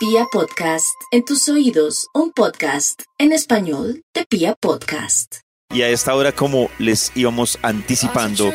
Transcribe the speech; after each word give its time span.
Pia 0.00 0.24
Podcast, 0.32 0.86
en 1.10 1.26
tus 1.26 1.46
oídos, 1.50 2.06
un 2.14 2.32
podcast 2.32 3.02
en 3.18 3.32
español 3.32 4.02
de 4.14 4.24
Pia 4.24 4.54
Podcast. 4.54 5.40
Y 5.74 5.82
a 5.82 5.90
esta 5.90 6.14
hora, 6.14 6.32
como 6.32 6.70
les 6.78 7.12
íbamos 7.14 7.58
anticipando, 7.60 8.50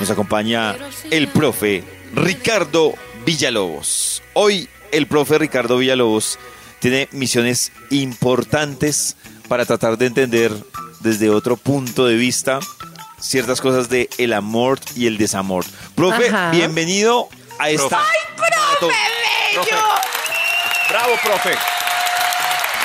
nos 0.00 0.10
acompaña 0.10 0.74
el 1.12 1.28
profe 1.28 1.84
Ricardo 2.14 2.94
Villalobos. 3.24 4.24
Hoy 4.34 4.68
el 4.90 5.06
profe 5.06 5.38
Ricardo 5.38 5.78
Villalobos 5.78 6.36
tiene 6.80 7.08
misiones 7.12 7.70
importantes 7.90 9.16
para 9.46 9.64
tratar 9.66 9.98
de 9.98 10.06
entender 10.06 10.52
desde 10.98 11.30
otro 11.30 11.56
punto 11.56 12.06
de 12.06 12.16
vista 12.16 12.58
ciertas 13.20 13.60
cosas 13.60 13.88
de 13.88 14.10
el 14.18 14.32
amor 14.32 14.80
y 14.96 15.06
el 15.06 15.16
desamor. 15.16 15.64
Profe, 15.94 16.26
Ajá. 16.26 16.50
bienvenido 16.50 17.28
a 17.60 17.70
esta... 17.70 18.02
¡Profe 18.80 18.96
bello! 19.54 20.07
Bravo, 20.88 21.12
profe. 21.22 21.50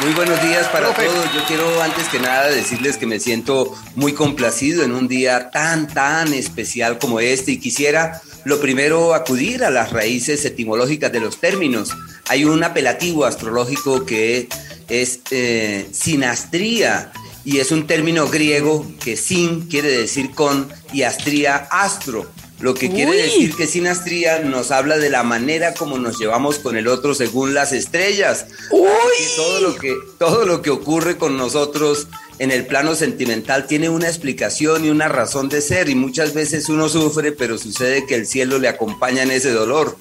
Muy 0.02 0.14
buenos 0.14 0.42
días 0.42 0.68
para 0.68 0.94
Profe. 0.94 1.06
todos. 1.06 1.34
Yo 1.34 1.44
quiero 1.46 1.82
antes 1.82 2.10
que 2.10 2.20
nada 2.20 2.50
decirles 2.50 2.98
que 2.98 3.06
me 3.06 3.18
siento 3.20 3.74
muy 3.96 4.12
complacido 4.14 4.84
en 4.84 4.92
un 4.92 5.08
día 5.08 5.52
tan, 5.52 5.88
tan 5.88 6.34
especial 6.34 6.98
como 7.00 7.22
este 7.22 7.54
y 7.54 7.60
quisiera 7.60 8.22
lo 8.44 8.60
primero 8.60 9.14
acudir 9.14 9.64
a 9.64 9.70
las 9.70 9.94
raíces 9.94 10.44
etimológicas 10.44 11.14
de 11.14 11.22
los 11.22 11.40
términos. 11.40 11.92
Hay 12.28 12.44
un 12.44 12.62
apelativo 12.66 13.24
astrológico 13.24 14.06
que 14.06 14.50
es 14.90 15.22
eh, 15.32 15.88
sinastría 15.94 17.14
y 17.46 17.60
es 17.60 17.72
un 17.72 17.88
término 17.88 18.28
griego 18.28 18.86
que 19.02 19.16
sin 19.16 19.68
quiere 19.68 19.90
decir 19.90 20.32
con 20.32 20.68
y 20.92 21.04
astría 21.04 21.68
astro. 21.72 22.30
Lo 22.64 22.74
que 22.74 22.90
quiere 22.90 23.12
Uy. 23.12 23.18
decir 23.18 23.56
que 23.58 23.68
sinastría 23.68 24.40
nos 24.40 24.72
habla 24.72 24.98
de 24.98 25.10
la 25.10 25.24
manera 25.24 25.74
como 25.74 25.98
nos 25.98 26.18
llevamos 26.18 26.60
con 26.60 26.78
el 26.78 26.88
otro 26.88 27.14
según 27.14 27.54
las 27.54 27.74
estrellas. 27.74 28.46
Que 28.72 29.36
todo 29.36 29.60
lo 29.60 29.76
que 29.76 29.94
todo 30.18 30.46
lo 30.46 30.62
que 30.62 30.70
ocurre 30.70 31.18
con 31.18 31.36
nosotros 31.36 32.08
en 32.40 32.52
el 32.52 32.66
plano 32.66 32.96
sentimental 32.96 33.68
tiene 33.68 33.90
una 33.90 34.08
explicación 34.08 34.86
y 34.86 34.90
una 34.90 35.10
razón 35.10 35.50
de 35.50 35.60
ser 35.60 35.90
y 35.90 35.96
muchas 35.96 36.34
veces 36.34 36.70
uno 36.70 36.88
sufre, 36.88 37.34
pero 37.34 37.58
sucede 37.58 38.06
que 38.06 38.16
el 38.16 38.26
cielo 38.26 38.60
le 38.60 38.70
acompaña 38.70 39.24
en 39.24 39.32
ese 39.32 39.52
dolor. 39.52 39.98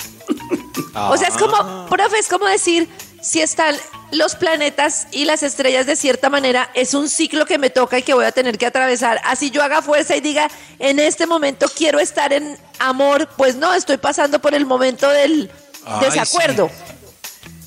O 0.95 1.17
sea, 1.17 1.27
es 1.27 1.35
como, 1.35 1.89
profe, 1.91 2.21
es 2.21 2.29
como 2.29 2.47
decir, 2.47 2.89
si 3.23 3.41
están 3.41 3.77
los 4.11 4.35
planetas 4.35 5.07
y 5.13 5.25
las 5.25 5.43
estrellas 5.43 5.87
de 5.87 5.97
cierta 5.97 6.29
manera, 6.29 6.69
es 6.75 6.93
un 6.93 7.09
ciclo 7.09 7.47
que 7.47 7.57
me 7.57 7.71
toca 7.71 7.99
y 7.99 8.03
que 8.03 8.13
voy 8.15 8.27
a 8.27 8.33
tener 8.33 8.59
que 8.59 8.67
atravesar. 8.67 9.21
Así 9.25 9.51
yo 9.51 9.63
haga 9.63 9.81
fuerza 9.81 10.17
y 10.17 10.21
diga, 10.21 10.51
en 10.79 10.99
este 10.99 11.27
momento 11.27 11.67
quiero 11.75 12.01
estar 12.01 12.33
en 12.33 12.59
amor, 12.79 13.29
pues 13.39 13.57
no, 13.57 13.73
estoy 13.73 13.97
pasando 13.97 14.41
por 14.41 14.55
el 14.55 14.67
momento 14.67 15.09
del 15.09 15.51
Ay, 15.87 16.11
desacuerdo. 16.11 16.71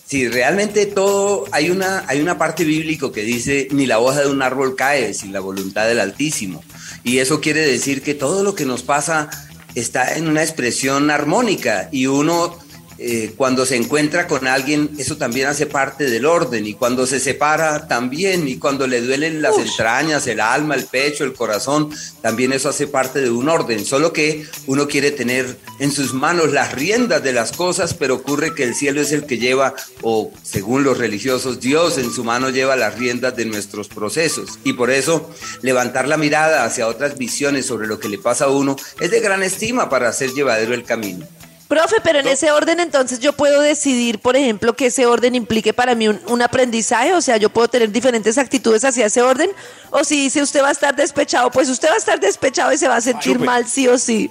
Sí, 0.06 0.28
realmente 0.28 0.86
todo, 0.86 1.46
hay 1.52 1.72
una, 1.72 2.04
hay 2.08 2.22
una 2.22 2.38
parte 2.38 2.64
bíblico 2.64 3.12
que 3.12 3.22
dice, 3.22 3.70
ni 3.72 3.88
la 3.88 4.00
hoja 4.00 4.22
de 4.22 4.28
un 4.28 4.42
árbol 4.42 4.76
cae 4.76 5.14
sin 5.14 5.34
la 5.34 5.40
voluntad 5.40 5.88
del 5.88 6.00
Altísimo. 6.00 6.64
Y 7.04 7.20
eso 7.20 7.40
quiere 7.42 7.62
decir 7.62 8.04
que 8.04 8.14
todo 8.14 8.44
lo 8.44 8.56
que 8.56 8.66
nos 8.66 8.84
pasa 8.84 9.30
está 9.74 10.16
en 10.16 10.28
una 10.28 10.44
expresión 10.44 11.10
armónica 11.10 11.90
y 11.92 12.06
uno 12.08 12.65
eh, 12.98 13.34
cuando 13.36 13.66
se 13.66 13.76
encuentra 13.76 14.26
con 14.28 14.48
alguien, 14.48 14.92
eso 14.98 15.18
también 15.18 15.48
hace 15.48 15.66
parte 15.66 16.06
del 16.10 16.26
orden 16.26 16.66
y 16.66 16.76
cuando 16.76 17.06
se 17.06 17.20
separa 17.20 17.88
también 17.88 18.48
y 18.48 18.58
cuando 18.58 18.88
le 18.88 19.02
duelen 19.02 19.42
las 19.42 19.58
entrañas, 19.58 20.28
el 20.28 20.40
alma, 20.40 20.76
el 20.76 20.86
pecho, 20.86 21.26
el 21.26 21.34
corazón, 21.34 21.90
también 22.22 22.54
eso 22.54 22.70
hace 22.70 22.88
parte 22.88 23.22
de 23.22 23.30
un 23.30 23.50
orden, 23.50 23.86
solo 23.86 24.14
que 24.14 24.46
uno 24.68 24.88
quiere 24.88 25.12
tener 25.12 25.58
en 25.80 25.92
sus 25.92 26.14
manos 26.14 26.54
las 26.54 26.74
riendas 26.74 27.22
de 27.22 27.34
las 27.34 27.52
cosas, 27.52 27.94
pero 27.94 28.16
ocurre 28.16 28.56
que 28.56 28.64
el 28.64 28.76
cielo 28.76 29.02
es 29.02 29.12
el 29.12 29.26
que 29.26 29.38
lleva, 29.38 29.76
o 30.02 30.32
según 30.44 30.84
los 30.84 30.98
religiosos, 30.98 31.60
Dios 31.60 31.98
en 31.98 32.12
su 32.12 32.24
mano 32.24 32.50
lleva 32.50 32.76
las 32.76 32.98
riendas 32.98 33.36
de 33.36 33.46
nuestros 33.46 33.90
procesos 33.90 34.58
y 34.64 34.74
por 34.74 34.90
eso 34.90 35.30
levantar 35.62 36.08
la 36.08 36.18
mirada 36.18 36.64
hacia 36.64 36.88
otras 36.88 37.18
visiones 37.18 37.66
sobre 37.66 37.88
lo 37.88 38.00
que 38.00 38.10
le 38.10 38.18
pasa 38.18 38.46
a 38.46 38.50
uno 38.50 38.76
es 39.00 39.12
de 39.12 39.20
gran 39.20 39.44
estima 39.44 39.90
para 39.90 40.10
hacer 40.10 40.32
llevadero 40.34 40.74
el 40.74 40.84
camino. 40.84 41.28
Profe, 41.68 41.96
pero 42.04 42.20
en 42.20 42.28
ese 42.28 42.52
orden 42.52 42.80
entonces 42.80 43.20
yo 43.20 43.34
puedo 43.34 43.62
decidir, 43.62 44.20
por 44.20 44.36
ejemplo, 44.36 44.76
que 44.76 44.88
ese 44.88 45.08
orden 45.08 45.34
implique 45.34 45.74
para 45.74 45.96
mí 45.96 46.08
un, 46.08 46.20
un 46.28 46.42
aprendizaje, 46.42 47.14
o 47.14 47.22
sea, 47.22 47.38
yo 47.38 47.50
puedo 47.50 47.68
tener 47.68 47.92
diferentes 47.92 48.38
actitudes 48.38 48.86
hacia 48.86 49.08
ese 49.08 49.24
orden, 49.24 49.50
o 49.90 50.04
si 50.04 50.22
dice 50.22 50.44
usted 50.44 50.62
va 50.62 50.70
a 50.70 50.74
estar 50.74 50.96
despechado, 50.96 51.50
pues 51.50 51.68
usted 51.70 51.90
va 51.90 51.96
a 51.96 51.98
estar 51.98 52.20
despechado 52.20 52.72
y 52.72 52.78
se 52.78 52.88
va 52.88 52.98
a 52.98 53.02
sentir 53.02 53.40
mal 53.40 53.68
sí 53.68 53.88
o 53.88 53.98
sí. 53.98 54.30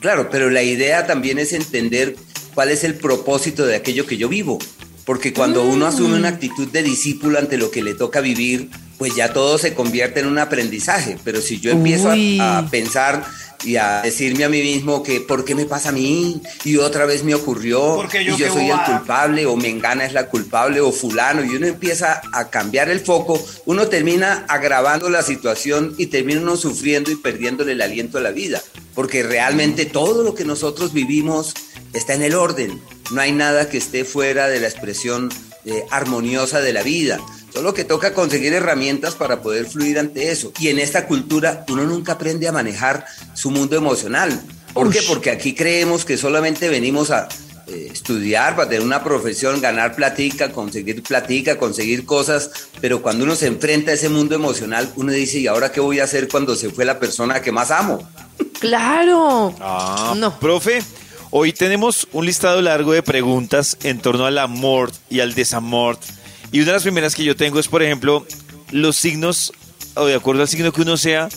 Claro, 0.00 0.28
pero 0.30 0.48
la 0.48 0.62
idea 0.62 1.06
también 1.06 1.38
es 1.38 1.52
entender 1.52 2.16
cuál 2.54 2.70
es 2.70 2.84
el 2.84 2.94
propósito 2.94 3.66
de 3.66 3.76
aquello 3.76 4.06
que 4.06 4.16
yo 4.16 4.28
vivo. 4.28 4.58
Porque 5.04 5.32
cuando 5.32 5.64
uno 5.64 5.86
asume 5.86 6.16
una 6.16 6.28
actitud 6.28 6.68
de 6.68 6.82
discípulo 6.82 7.38
ante 7.38 7.56
lo 7.56 7.70
que 7.70 7.82
le 7.82 7.94
toca 7.94 8.20
vivir, 8.20 8.68
pues 8.98 9.14
ya 9.14 9.32
todo 9.32 9.56
se 9.56 9.72
convierte 9.72 10.20
en 10.20 10.26
un 10.26 10.38
aprendizaje. 10.38 11.16
Pero 11.24 11.40
si 11.40 11.60
yo 11.60 11.70
empiezo 11.70 12.10
a 12.10 12.68
pensar 12.70 13.24
y 13.64 13.76
a 13.76 14.02
decirme 14.02 14.44
a 14.44 14.48
mí 14.48 14.62
mismo 14.62 15.02
que 15.02 15.20
¿por 15.20 15.44
qué 15.44 15.54
me 15.54 15.66
pasa 15.66 15.88
a 15.88 15.92
mí? 15.92 16.40
Y 16.64 16.76
otra 16.76 17.06
vez 17.06 17.24
me 17.24 17.34
ocurrió, 17.34 17.96
Porque 17.96 18.24
yo 18.24 18.34
y 18.34 18.36
yo 18.36 18.52
soy 18.52 18.70
el 18.70 18.80
culpable, 18.82 19.46
o 19.46 19.56
Mengana 19.56 20.04
es 20.04 20.12
la 20.12 20.28
culpable, 20.28 20.80
o 20.80 20.92
fulano, 20.92 21.44
y 21.44 21.56
uno 21.56 21.66
empieza 21.66 22.20
a 22.32 22.50
cambiar 22.50 22.88
el 22.88 23.00
foco, 23.00 23.42
uno 23.66 23.88
termina 23.88 24.44
agravando 24.48 25.10
la 25.10 25.22
situación 25.22 25.94
y 25.98 26.06
termina 26.06 26.40
uno 26.40 26.56
sufriendo 26.56 27.10
y 27.10 27.16
perdiéndole 27.16 27.72
el 27.72 27.82
aliento 27.82 28.18
a 28.18 28.20
la 28.20 28.30
vida. 28.30 28.62
Porque 28.94 29.22
realmente 29.22 29.86
todo 29.86 30.24
lo 30.24 30.34
que 30.34 30.44
nosotros 30.44 30.92
vivimos 30.92 31.54
está 31.92 32.14
en 32.14 32.22
el 32.22 32.34
orden. 32.34 32.80
No 33.10 33.20
hay 33.20 33.32
nada 33.32 33.68
que 33.68 33.78
esté 33.78 34.04
fuera 34.04 34.48
de 34.48 34.60
la 34.60 34.68
expresión 34.68 35.30
eh, 35.64 35.84
armoniosa 35.90 36.60
de 36.60 36.72
la 36.72 36.82
vida. 36.82 37.20
Solo 37.52 37.74
que 37.74 37.84
toca 37.84 38.14
conseguir 38.14 38.52
herramientas 38.52 39.14
para 39.14 39.40
poder 39.42 39.66
fluir 39.66 39.98
ante 39.98 40.30
eso. 40.30 40.52
Y 40.58 40.68
en 40.68 40.78
esta 40.78 41.06
cultura 41.06 41.64
uno 41.68 41.84
nunca 41.84 42.12
aprende 42.12 42.46
a 42.46 42.52
manejar 42.52 43.04
su 43.34 43.50
mundo 43.50 43.76
emocional. 43.76 44.40
¿Por 44.74 44.90
qué? 44.90 45.00
Porque 45.08 45.30
aquí 45.30 45.54
creemos 45.54 46.04
que 46.04 46.16
solamente 46.16 46.68
venimos 46.68 47.10
a 47.10 47.26
eh, 47.66 47.88
estudiar, 47.92 48.56
para 48.56 48.68
tener 48.68 48.82
una 48.82 49.02
profesión, 49.04 49.60
ganar 49.60 49.94
platica, 49.94 50.52
conseguir 50.52 51.02
platica, 51.02 51.58
conseguir 51.58 52.06
cosas, 52.06 52.50
pero 52.80 53.02
cuando 53.02 53.24
uno 53.24 53.34
se 53.34 53.46
enfrenta 53.46 53.90
a 53.90 53.94
ese 53.94 54.08
mundo 54.08 54.34
emocional, 54.34 54.90
uno 54.96 55.12
dice, 55.12 55.38
¿y 55.40 55.46
ahora 55.48 55.70
qué 55.70 55.80
voy 55.80 56.00
a 56.00 56.04
hacer 56.04 56.28
cuando 56.28 56.54
se 56.54 56.70
fue 56.70 56.84
la 56.84 56.98
persona 56.98 57.42
que 57.42 57.52
más 57.52 57.70
amo? 57.70 58.08
Claro. 58.60 59.54
Ah, 59.60 60.14
No. 60.16 60.38
profe, 60.38 60.82
hoy 61.30 61.52
tenemos 61.52 62.08
un 62.12 62.24
listado 62.24 62.62
largo 62.62 62.92
de 62.92 63.02
preguntas 63.02 63.76
en 63.82 63.98
torno 64.00 64.24
al 64.24 64.38
amor 64.38 64.90
y 65.10 65.20
al 65.20 65.34
desamor. 65.34 65.98
Y 66.52 66.58
una 66.60 66.68
de 66.68 66.72
las 66.74 66.82
primeras 66.82 67.14
que 67.14 67.24
yo 67.24 67.36
tengo 67.36 67.58
es, 67.60 67.68
por 67.68 67.82
ejemplo, 67.82 68.26
los 68.70 68.96
signos, 68.96 69.52
o 69.94 70.06
de 70.06 70.14
acuerdo 70.14 70.42
al 70.42 70.48
signo 70.48 70.72
que 70.72 70.82
uno 70.82 70.96
sea, 70.96 71.28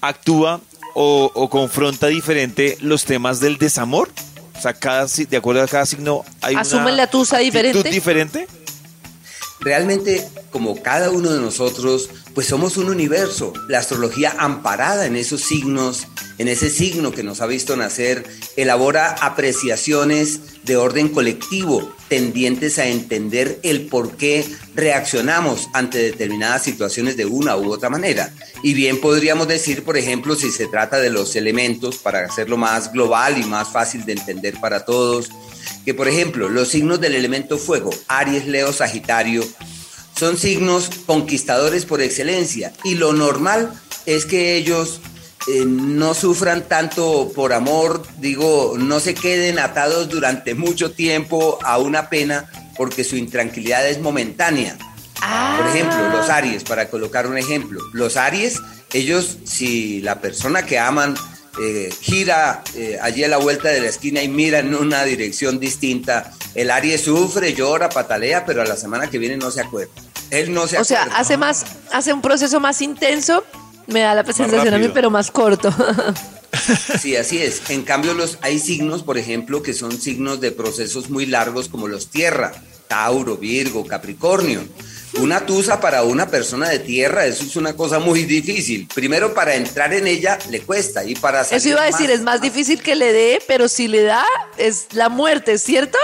actúa 0.00 0.60
o, 0.94 1.30
o 1.34 1.50
confronta 1.50 2.06
diferente 2.06 2.78
los 2.80 3.04
temas 3.04 3.40
del 3.40 3.58
desamor. 3.58 4.10
O 4.56 4.60
sea, 4.60 4.72
cada, 4.72 5.06
de 5.06 5.36
acuerdo 5.36 5.62
a 5.62 5.66
cada 5.68 5.84
signo 5.84 6.24
hay 6.40 6.54
¿Asumen 6.54 6.84
una 6.84 6.92
la 6.96 7.06
tusa 7.10 7.36
actitud 7.38 7.54
diferente? 7.84 7.90
diferente. 7.90 8.48
Realmente, 9.60 10.26
como 10.50 10.82
cada 10.82 11.10
uno 11.10 11.32
de 11.32 11.40
nosotros, 11.40 12.10
pues 12.34 12.46
somos 12.46 12.76
un 12.76 12.88
universo. 12.90 13.52
La 13.68 13.78
astrología 13.78 14.34
amparada 14.38 15.06
en 15.06 15.16
esos 15.16 15.42
signos, 15.42 16.06
en 16.38 16.48
ese 16.48 16.68
signo 16.68 17.12
que 17.12 17.22
nos 17.22 17.40
ha 17.40 17.46
visto 17.46 17.76
nacer, 17.76 18.24
elabora 18.56 19.16
apreciaciones 19.20 20.64
de 20.64 20.76
orden 20.76 21.08
colectivo, 21.08 21.94
tendientes 22.08 22.78
a 22.78 22.86
entender 22.86 23.60
el 23.62 23.86
por 23.86 24.16
qué 24.16 24.44
reaccionamos 24.74 25.68
ante 25.72 25.98
determinadas 25.98 26.62
situaciones 26.62 27.16
de 27.16 27.26
una 27.26 27.56
u 27.56 27.72
otra 27.72 27.90
manera. 27.90 28.32
Y 28.62 28.74
bien 28.74 29.00
podríamos 29.00 29.46
decir, 29.46 29.84
por 29.84 29.96
ejemplo, 29.96 30.34
si 30.34 30.50
se 30.50 30.66
trata 30.66 30.98
de 30.98 31.10
los 31.10 31.36
elementos, 31.36 31.98
para 31.98 32.20
hacerlo 32.20 32.56
más 32.56 32.92
global 32.92 33.38
y 33.38 33.44
más 33.44 33.68
fácil 33.68 34.04
de 34.04 34.12
entender 34.12 34.58
para 34.60 34.84
todos, 34.84 35.30
que 35.84 35.94
por 35.94 36.08
ejemplo 36.08 36.48
los 36.48 36.68
signos 36.68 37.00
del 37.00 37.14
elemento 37.14 37.58
fuego, 37.58 37.90
Aries, 38.08 38.46
Leo, 38.46 38.72
Sagitario, 38.72 39.44
son 40.18 40.38
signos 40.38 40.90
conquistadores 41.06 41.84
por 41.84 42.00
excelencia. 42.00 42.72
Y 42.84 42.94
lo 42.94 43.12
normal 43.12 43.72
es 44.06 44.26
que 44.26 44.56
ellos 44.56 45.00
eh, 45.46 45.64
no 45.66 46.14
sufran 46.14 46.68
tanto 46.68 47.32
por 47.34 47.52
amor, 47.52 48.02
digo, 48.18 48.76
no 48.78 49.00
se 49.00 49.14
queden 49.14 49.58
atados 49.58 50.08
durante 50.08 50.54
mucho 50.54 50.92
tiempo 50.92 51.58
a 51.64 51.78
una 51.78 52.08
pena 52.08 52.50
porque 52.76 53.04
su 53.04 53.16
intranquilidad 53.16 53.86
es 53.88 54.00
momentánea. 54.00 54.76
Por 55.56 55.66
ejemplo, 55.68 56.10
los 56.10 56.28
Aries, 56.28 56.64
para 56.64 56.90
colocar 56.90 57.26
un 57.26 57.38
ejemplo, 57.38 57.80
los 57.92 58.16
Aries, 58.16 58.60
ellos, 58.92 59.38
si 59.44 60.00
la 60.02 60.20
persona 60.20 60.66
que 60.66 60.78
aman 60.78 61.14
eh, 61.60 61.92
gira 62.00 62.62
eh, 62.74 62.98
allí 63.00 63.24
a 63.24 63.28
la 63.28 63.36
vuelta 63.38 63.68
de 63.68 63.80
la 63.80 63.88
esquina 63.88 64.22
y 64.22 64.28
mira 64.28 64.58
en 64.58 64.74
una 64.74 65.04
dirección 65.04 65.60
distinta, 65.60 66.32
el 66.54 66.70
Aries 66.70 67.02
sufre, 67.02 67.54
llora, 67.54 67.88
patalea, 67.88 68.44
pero 68.44 68.62
a 68.62 68.64
la 68.66 68.76
semana 68.76 69.08
que 69.08 69.18
viene 69.18 69.36
no 69.36 69.50
se 69.50 69.60
acuerda. 69.60 69.92
Él 70.30 70.52
no 70.52 70.66
se 70.66 70.78
O 70.78 70.84
sea, 70.84 71.02
acuerda. 71.02 71.20
hace 71.20 71.36
más, 71.36 71.64
hace 71.92 72.12
un 72.12 72.22
proceso 72.22 72.58
más 72.60 72.80
intenso, 72.82 73.44
me 73.86 74.00
da 74.00 74.14
la 74.14 74.24
sensación 74.24 74.74
a 74.74 74.78
mí, 74.78 74.90
pero 74.92 75.10
más 75.10 75.30
corto. 75.30 75.72
Sí, 77.00 77.16
así 77.16 77.38
es. 77.38 77.62
En 77.68 77.82
cambio, 77.82 78.14
los, 78.14 78.38
hay 78.40 78.60
signos, 78.60 79.02
por 79.02 79.18
ejemplo, 79.18 79.60
que 79.60 79.74
son 79.74 80.00
signos 80.00 80.40
de 80.40 80.52
procesos 80.52 81.10
muy 81.10 81.26
largos, 81.26 81.68
como 81.68 81.88
los 81.88 82.10
tierra, 82.10 82.52
Tauro, 82.86 83.36
Virgo, 83.36 83.84
Capricornio. 83.84 84.62
Una 85.20 85.46
tusa 85.46 85.80
para 85.80 86.02
una 86.02 86.28
persona 86.28 86.68
de 86.68 86.80
tierra, 86.80 87.24
eso 87.26 87.44
es 87.44 87.54
una 87.56 87.74
cosa 87.74 87.98
muy 88.00 88.24
difícil. 88.24 88.88
Primero 88.92 89.32
para 89.32 89.54
entrar 89.54 89.94
en 89.94 90.06
ella 90.06 90.38
le 90.50 90.60
cuesta 90.60 91.04
y 91.04 91.14
para 91.14 91.42
Eso 91.42 91.68
iba 91.68 91.82
a 91.82 91.86
decir, 91.86 92.10
es 92.10 92.20
más 92.20 92.40
difícil 92.40 92.82
que 92.82 92.96
le 92.96 93.12
dé, 93.12 93.40
pero 93.46 93.68
si 93.68 93.86
le 93.86 94.02
da 94.02 94.24
es 94.56 94.86
la 94.92 95.08
muerte, 95.08 95.58
¿cierto? 95.58 95.98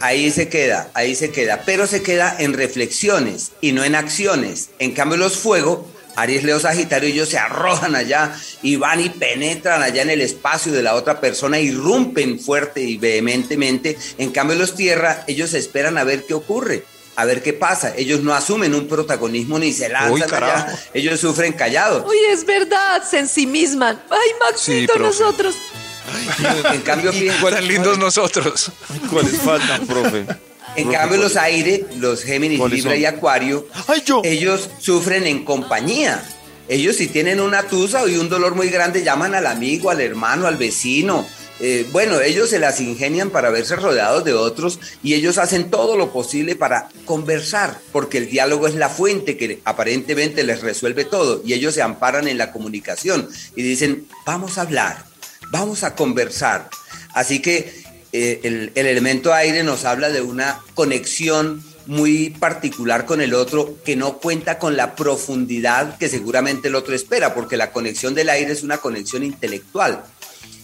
Ahí 0.00 0.30
se 0.30 0.48
queda, 0.48 0.90
ahí 0.94 1.14
se 1.14 1.30
queda, 1.30 1.62
pero 1.64 1.86
se 1.86 2.02
queda 2.02 2.34
en 2.38 2.54
reflexiones 2.54 3.52
y 3.60 3.72
no 3.72 3.84
en 3.84 3.94
acciones. 3.94 4.70
En 4.78 4.92
cambio 4.92 5.18
los 5.18 5.36
fuego 5.36 5.88
Aries, 6.16 6.44
Leo, 6.44 6.58
Sagitario, 6.58 7.10
ellos 7.10 7.28
se 7.28 7.38
arrojan 7.38 7.94
allá 7.94 8.34
y 8.62 8.76
van 8.76 9.00
y 9.00 9.10
penetran 9.10 9.82
allá 9.82 10.00
en 10.02 10.10
el 10.10 10.22
espacio 10.22 10.72
de 10.72 10.82
la 10.82 10.94
otra 10.94 11.20
persona, 11.20 11.60
irrumpen 11.60 12.40
fuerte 12.40 12.80
y 12.80 12.96
vehementemente. 12.96 13.98
En 14.16 14.32
cambio, 14.32 14.56
los 14.56 14.74
Tierra, 14.74 15.24
ellos 15.26 15.52
esperan 15.52 15.98
a 15.98 16.04
ver 16.04 16.24
qué 16.24 16.32
ocurre 16.32 16.84
a 17.16 17.24
ver 17.24 17.42
qué 17.42 17.52
pasa. 17.52 17.94
Ellos 17.96 18.20
no 18.20 18.34
asumen 18.34 18.74
un 18.74 18.86
protagonismo 18.86 19.58
ni 19.58 19.72
se 19.72 19.88
lanzan 19.88 20.44
allá. 20.44 20.78
Ellos 20.94 21.18
sufren 21.18 21.52
callados. 21.54 22.04
Uy, 22.06 22.16
es 22.30 22.44
verdad, 22.44 23.02
se 23.02 23.18
ensimisman. 23.18 24.00
Ay, 24.10 24.30
Maxito, 24.40 24.98
nosotros. 24.98 25.56
en 26.72 26.80
cambio, 26.82 27.10
tan 27.50 27.66
lindos 27.66 27.98
nosotros. 27.98 28.70
¿Cuáles 29.10 29.40
faltan, 29.40 29.86
profe? 29.86 30.26
En 30.76 30.92
cambio, 30.92 31.18
los 31.18 31.36
aire, 31.36 31.86
los 31.96 32.22
Géminis, 32.22 32.60
Libra 32.70 32.96
y 32.96 33.06
Acuario, 33.06 33.66
ellos 34.22 34.68
sufren 34.78 35.26
en 35.26 35.44
compañía. 35.44 36.22
Ellos 36.68 36.96
si 36.96 37.06
tienen 37.06 37.40
una 37.40 37.62
tusa 37.62 38.06
y 38.08 38.16
un 38.16 38.28
dolor 38.28 38.54
muy 38.54 38.68
grande, 38.68 39.02
llaman 39.02 39.34
al 39.34 39.46
amigo, 39.46 39.88
al 39.88 40.00
hermano, 40.00 40.46
al 40.46 40.56
vecino. 40.56 41.26
Eh, 41.58 41.86
bueno, 41.90 42.20
ellos 42.20 42.50
se 42.50 42.58
las 42.58 42.80
ingenian 42.80 43.30
para 43.30 43.50
verse 43.50 43.76
rodeados 43.76 44.24
de 44.24 44.34
otros 44.34 44.78
y 45.02 45.14
ellos 45.14 45.38
hacen 45.38 45.70
todo 45.70 45.96
lo 45.96 46.12
posible 46.12 46.54
para 46.54 46.88
conversar, 47.04 47.78
porque 47.92 48.18
el 48.18 48.28
diálogo 48.28 48.68
es 48.68 48.74
la 48.74 48.90
fuente 48.90 49.36
que 49.36 49.60
aparentemente 49.64 50.44
les 50.44 50.60
resuelve 50.60 51.04
todo 51.04 51.40
y 51.44 51.54
ellos 51.54 51.74
se 51.74 51.82
amparan 51.82 52.28
en 52.28 52.38
la 52.38 52.52
comunicación 52.52 53.28
y 53.54 53.62
dicen, 53.62 54.06
vamos 54.26 54.58
a 54.58 54.62
hablar, 54.62 55.04
vamos 55.50 55.82
a 55.82 55.94
conversar. 55.94 56.68
Así 57.14 57.40
que 57.40 57.72
eh, 58.12 58.40
el, 58.44 58.72
elemento 58.74 59.32
aire 59.32 59.62
nos 59.62 59.84
habla 59.84 60.10
de 60.10 60.20
una 60.20 60.60
conexión 60.74 61.62
muy 61.86 62.30
particular 62.30 63.06
con 63.06 63.20
el 63.20 63.32
otro 63.34 63.76
que 63.84 63.96
no 63.96 64.18
cuenta 64.18 64.58
con 64.58 64.76
la 64.76 64.94
profundidad 64.96 65.96
que 65.98 66.08
seguramente 66.08 66.68
el 66.68 66.74
otro 66.74 66.94
espera, 66.94 67.34
porque 67.34 67.56
la 67.56 67.72
conexión 67.72 68.14
del 68.14 68.28
aire 68.28 68.52
es 68.52 68.62
una 68.62 68.78
conexión 68.78 69.22
intelectual. 69.22 70.04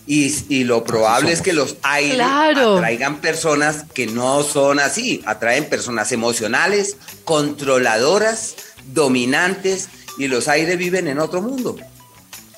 Y, 0.06 0.64
lo 0.64 0.82
probable 0.84 1.32
es 1.32 1.42
que 1.42 1.52
los 1.52 1.76
aires 1.82 2.20
atraigan 2.20 3.20
personas 3.20 3.84
que 3.94 4.06
no 4.06 4.42
son 4.42 4.80
así, 4.80 5.22
atraen 5.26 5.68
personas 5.68 6.10
emocionales, 6.10 6.96
controladoras, 7.24 8.56
dominantes, 8.92 9.88
y 10.18 10.28
los 10.28 10.48
aires 10.48 10.76
viven 10.76 11.06
en 11.06 11.18
otro 11.18 11.40
mundo. 11.40 11.76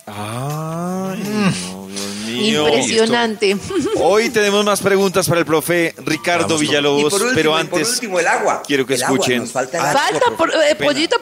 Ay, 0.07 1.23
Impresionante. 2.35 3.57
Hoy 3.97 4.31
tenemos 4.31 4.65
más 4.65 4.81
preguntas 4.81 5.29
para 5.29 5.41
el 5.41 5.47
profe 5.47 5.95
Ricardo 5.99 6.59
Villalobos, 6.59 7.15
pero 7.35 7.55
antes. 7.55 7.91
último, 7.91 8.19
el 8.19 8.27
agua. 8.27 8.63
Quiero 8.67 8.87
que 8.87 8.95
escuchen. 8.95 9.47
falta, 9.47 10.21
por, 10.37 10.51
eh, 10.51 10.75
pollito, 10.75 11.17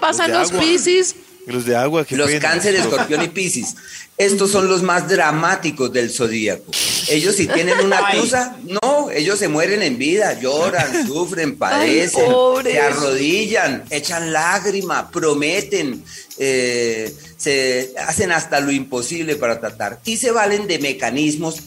piscis. 0.59 1.15
Los 1.47 1.65
de 1.65 1.75
agua, 1.75 2.07
Los 2.11 2.31
cáncer, 2.33 2.77
escorpión 2.77 3.23
y 3.23 3.29
piscis. 3.29 3.75
Estos 4.17 4.51
son 4.53 4.69
los 4.69 4.83
más 4.83 5.09
dramáticos 5.09 5.93
del 5.93 6.11
zodíaco. 6.11 6.71
Ellos 7.09 7.35
si 7.35 7.49
tienen 7.49 7.81
una 7.81 8.11
cruza, 8.11 8.57
no, 8.63 9.11
ellos 9.11 9.39
se 9.39 9.49
mueren 9.49 9.83
en 9.83 9.99
vida, 9.99 10.39
lloran, 10.39 11.07
sufren, 11.07 11.57
padecen, 11.57 12.27
se 12.63 12.81
arrodillan, 12.81 13.85
echan 13.91 14.33
lágrima, 14.33 15.11
prometen, 15.11 16.05
eh, 16.39 17.13
se 17.37 17.93
hacen 17.99 18.31
hasta 18.31 18.61
lo 18.61 18.71
imposible 18.71 19.35
para 19.35 19.59
tratar 19.59 19.99
y 20.05 20.19
se 20.19 20.31
valen 20.31 20.69
de 20.69 20.79
mecanismos 20.79 21.63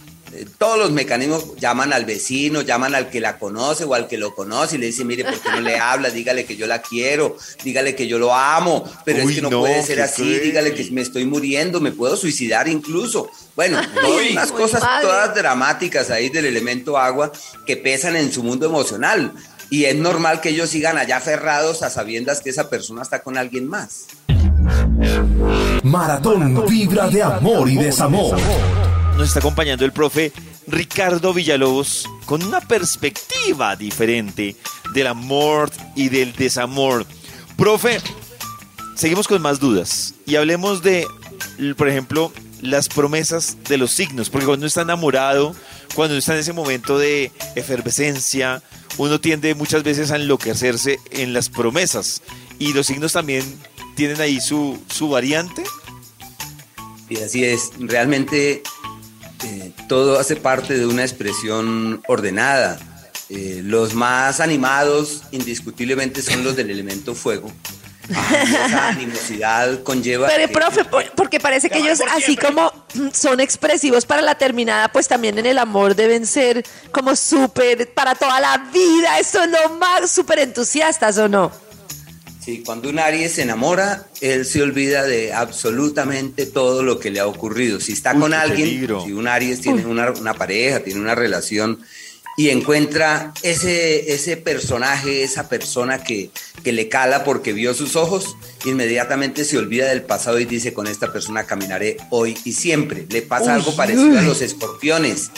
todos 0.58 0.78
los 0.78 0.92
mecanismos 0.92 1.56
llaman 1.58 1.94
al 1.94 2.06
vecino, 2.06 2.62
llaman 2.62 2.96
al 2.96 3.10
que 3.10 3.20
la 3.20 3.38
conoce 3.38 3.84
o 3.84 3.94
al 3.94 4.08
que 4.08 4.18
lo 4.18 4.36
conoce 4.36 4.76
y 4.76 4.80
le 4.80 4.88
dicen, 4.88 5.08
mire, 5.08 5.24
¿por 5.24 5.40
qué 5.40 5.50
no 5.50 5.62
le 5.62 5.78
habla? 5.80 6.10
Dígale 6.10 6.46
que 6.46 6.56
yo 6.56 6.68
la 6.68 6.82
quiero, 6.82 7.38
dígale 7.64 7.96
que 7.96 8.08
yo 8.08 8.20
lo 8.20 8.34
amo, 8.34 8.84
pero 9.06 9.20
es 9.20 9.36
que 9.36 9.42
no, 9.42 9.50
puede 9.50 9.84
ser 9.84 10.02
así, 10.02 10.40
dígale 10.40 10.74
que 10.74 10.90
me 10.92 11.02
estoy 11.02 11.26
muriendo, 11.26 11.80
me 11.80 11.92
puedo 11.92 12.18
suicidar 12.18 12.68
incluso. 12.68 13.30
Bueno, 13.56 13.80
todas 13.94 14.32
unas 14.32 14.52
cosas 14.52 14.84
todas 15.02 15.34
dramáticas 15.34 16.10
ahí 16.10 16.30
del 16.30 16.46
elemento 16.46 16.98
agua 16.98 17.32
que 17.66 17.78
pesan 17.78 18.16
en 18.16 18.32
su 18.32 18.44
mundo 18.44 18.66
emocional. 18.66 19.34
Y 19.70 19.86
es 19.86 19.96
normal 19.96 20.42
que 20.42 20.50
ellos 20.50 20.70
sigan 20.70 20.98
allá 20.98 21.18
aferrados 21.18 21.82
a 21.82 21.90
sabiendas 21.90 22.42
que 22.42 22.52
esa 22.52 22.70
persona 22.70 23.02
está 23.02 23.24
con 23.24 23.38
alguien 23.38 23.68
más. 23.68 24.06
Maratón 25.84 26.66
vibra 26.68 27.08
de 27.10 27.24
amor 27.24 27.70
y 27.70 27.78
desamor 27.78 28.36
nos 29.18 29.30
está 29.30 29.40
acompañando 29.40 29.86
el 29.86 29.94
profe 29.94 30.34
Ricardo 30.68 31.34
Villalobos 31.34 32.06
con 32.26 32.44
una 32.44 32.60
perspectiva 32.60 33.76
diferente 33.76 34.56
del 34.94 35.08
amor 35.08 35.72
y 35.96 36.10
del 36.10 36.34
desamor. 36.34 37.06
Profe, 37.58 38.02
seguimos 38.96 39.28
con 39.28 39.42
más 39.42 39.60
dudas 39.60 40.16
y 40.26 40.36
hablemos 40.36 40.82
de, 40.82 41.08
por 41.78 41.88
ejemplo, 41.88 42.34
las 42.62 42.90
promesas 42.90 43.58
de 43.70 43.78
los 43.78 43.92
signos, 43.92 44.30
porque 44.30 44.46
cuando 44.46 44.64
uno 44.64 44.68
está 44.68 44.82
enamorado, 44.82 45.56
cuando 45.94 46.14
uno 46.14 46.20
está 46.20 46.34
en 46.34 46.40
ese 46.40 46.54
momento 46.54 46.98
de 46.98 47.32
efervescencia, 47.56 48.62
uno 48.98 49.22
tiende 49.22 49.56
muchas 49.56 49.84
veces 49.84 50.12
a 50.12 50.18
enloquecerse 50.18 51.00
en 51.12 51.34
las 51.34 51.50
promesas 51.50 52.22
y 52.60 52.74
los 52.74 52.88
signos 52.88 53.14
también 53.14 53.44
tienen 53.96 54.20
ahí 54.20 54.42
su, 54.42 54.82
su 54.90 55.10
variante. 55.10 55.64
Y 57.08 57.18
así 57.18 57.46
es, 57.46 57.72
realmente 57.78 58.64
eh, 59.44 59.72
todo 59.88 60.20
hace 60.20 60.36
parte 60.36 60.78
de 60.78 60.86
una 60.86 61.04
expresión 61.04 62.02
ordenada. 62.08 62.78
Eh, 63.30 63.62
los 63.64 63.94
más 63.94 64.40
animados 64.40 65.24
indiscutiblemente 65.32 66.22
son 66.22 66.44
los 66.44 66.56
del 66.56 66.70
elemento 66.70 67.16
fuego. 67.16 67.52
esa 68.08 68.88
animosidad 68.90 69.82
conlleva... 69.82 70.28
Pero, 70.28 70.54
profe, 70.54 70.86
porque 71.16 71.40
parece 71.40 71.70
que 71.70 71.80
ellos, 71.80 72.00
así 72.12 72.38
como 72.38 72.72
son 73.14 73.40
expresivos 73.40 74.06
para 74.06 74.22
la 74.22 74.36
terminada, 74.36 74.90
pues 74.90 75.08
también 75.08 75.40
en 75.40 75.48
el 75.48 75.58
amor 75.58 75.96
deben 75.96 76.28
ser 76.28 76.64
como 76.92 77.16
súper 77.16 77.92
para 77.94 78.14
toda 78.14 78.40
la 78.40 78.70
vida. 78.72 79.20
Eso 79.20 79.44
es 79.44 79.50
lo 79.50 79.76
más 79.78 80.12
súper 80.12 80.40
entusiastas, 80.40 81.18
¿o 81.18 81.28
no? 81.28 81.65
Sí, 82.46 82.62
cuando 82.64 82.90
un 82.90 83.00
Aries 83.00 83.32
se 83.32 83.42
enamora, 83.42 84.06
él 84.22 84.46
se 84.46 84.62
olvida 84.62 85.04
de 85.04 85.34
absolutamente 85.34 86.46
todo 86.46 86.84
lo 86.84 87.00
que 87.00 87.10
le 87.10 87.20
ha 87.20 87.26
ocurrido. 87.26 87.80
Si 87.80 87.94
está 87.94 88.14
con 88.14 88.36
alguien, 88.36 88.88
si 89.04 89.14
un 89.14 89.28
Aries 89.28 89.62
tiene 89.62 89.84
una, 89.88 90.34
pareja, 90.36 90.82
tiene 90.82 91.00
una 91.00 91.16
relación 91.16 91.80
y 92.38 92.50
encuentra 92.50 93.34
ese, 93.42 94.14
ese 94.14 94.38
personaje, 94.38 95.24
esa 95.24 95.50
persona 95.50 96.04
que, 96.04 96.30
que 96.64 96.72
le 96.72 96.88
cala 96.88 97.24
porque 97.24 97.52
vio 97.52 97.74
sus 97.74 97.96
ojos, 97.96 98.36
inmediatamente 98.64 99.44
se 99.44 99.58
olvida 99.58 99.88
del 99.88 100.04
pasado 100.04 100.40
y 100.40 100.46
dice, 100.46 100.72
con 100.72 100.86
esta 100.86 101.12
persona 101.12 101.48
caminaré 101.48 101.98
hoy 102.12 102.38
y 102.46 102.54
siempre. 102.54 103.08
Le 103.10 103.24
pasa 103.24 103.56
algo 103.56 103.76
parecido 103.76 104.20
a 104.20 104.22
los 104.22 104.44
escorpiones. 104.44 105.32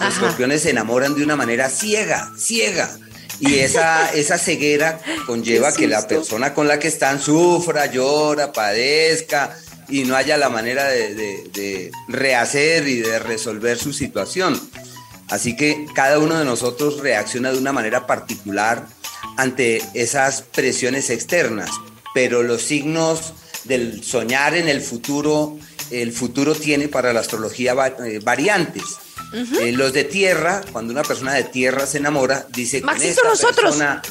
Los 0.00 0.14
escorpiones 0.14 0.62
se 0.62 0.70
enamoran 0.70 1.14
de 1.14 1.24
una 1.24 1.36
manera 1.36 1.68
ciega, 1.68 2.32
ciega 2.38 2.96
y 3.40 3.58
esa, 3.58 4.12
esa 4.12 4.38
ceguera 4.38 5.00
conlleva 5.26 5.72
que 5.72 5.86
la 5.86 6.06
persona 6.06 6.54
con 6.54 6.68
la 6.68 6.78
que 6.78 6.88
están 6.88 7.20
sufra, 7.20 7.86
llora, 7.86 8.52
padezca 8.52 9.56
y 9.88 10.04
no 10.04 10.16
haya 10.16 10.36
la 10.36 10.48
manera 10.48 10.86
de, 10.88 11.90
rehacer 12.08 12.88
y 12.88 13.00
de 13.00 13.18
resolver 13.18 13.78
su 13.78 13.92
situación. 13.92 14.60
Así 15.28 15.56
que 15.56 15.86
cada 15.94 16.18
uno 16.18 16.38
de 16.38 16.44
nosotros 16.44 17.00
reacciona 17.00 17.52
de 17.52 17.58
una 17.58 17.72
manera 17.72 18.06
particular 18.06 18.86
ante 19.36 19.82
esas 19.94 20.42
presiones 20.42 21.10
externas, 21.10 21.70
pero 22.14 22.42
los 22.42 22.62
signos 22.62 23.34
del 23.64 24.04
soñar 24.04 24.54
en 24.54 24.68
el 24.68 24.80
futuro, 24.80 25.58
el 25.90 26.12
futuro 26.12 26.54
tiene 26.54 26.88
para 26.88 27.12
la 27.12 27.20
astrología 27.20 27.74
eh. 29.34 29.68
Eh, 29.68 29.72
los 29.72 29.92
de 29.92 30.04
tierra, 30.04 30.62
cuando 30.72 30.92
una 30.92 31.02
persona 31.02 31.34
de 31.34 31.44
tierra 31.44 31.86
se 31.86 31.98
enamora, 31.98 32.46
dice 32.50 32.80
con 32.80 33.00
esta 33.00 33.22
persona. 33.38 34.02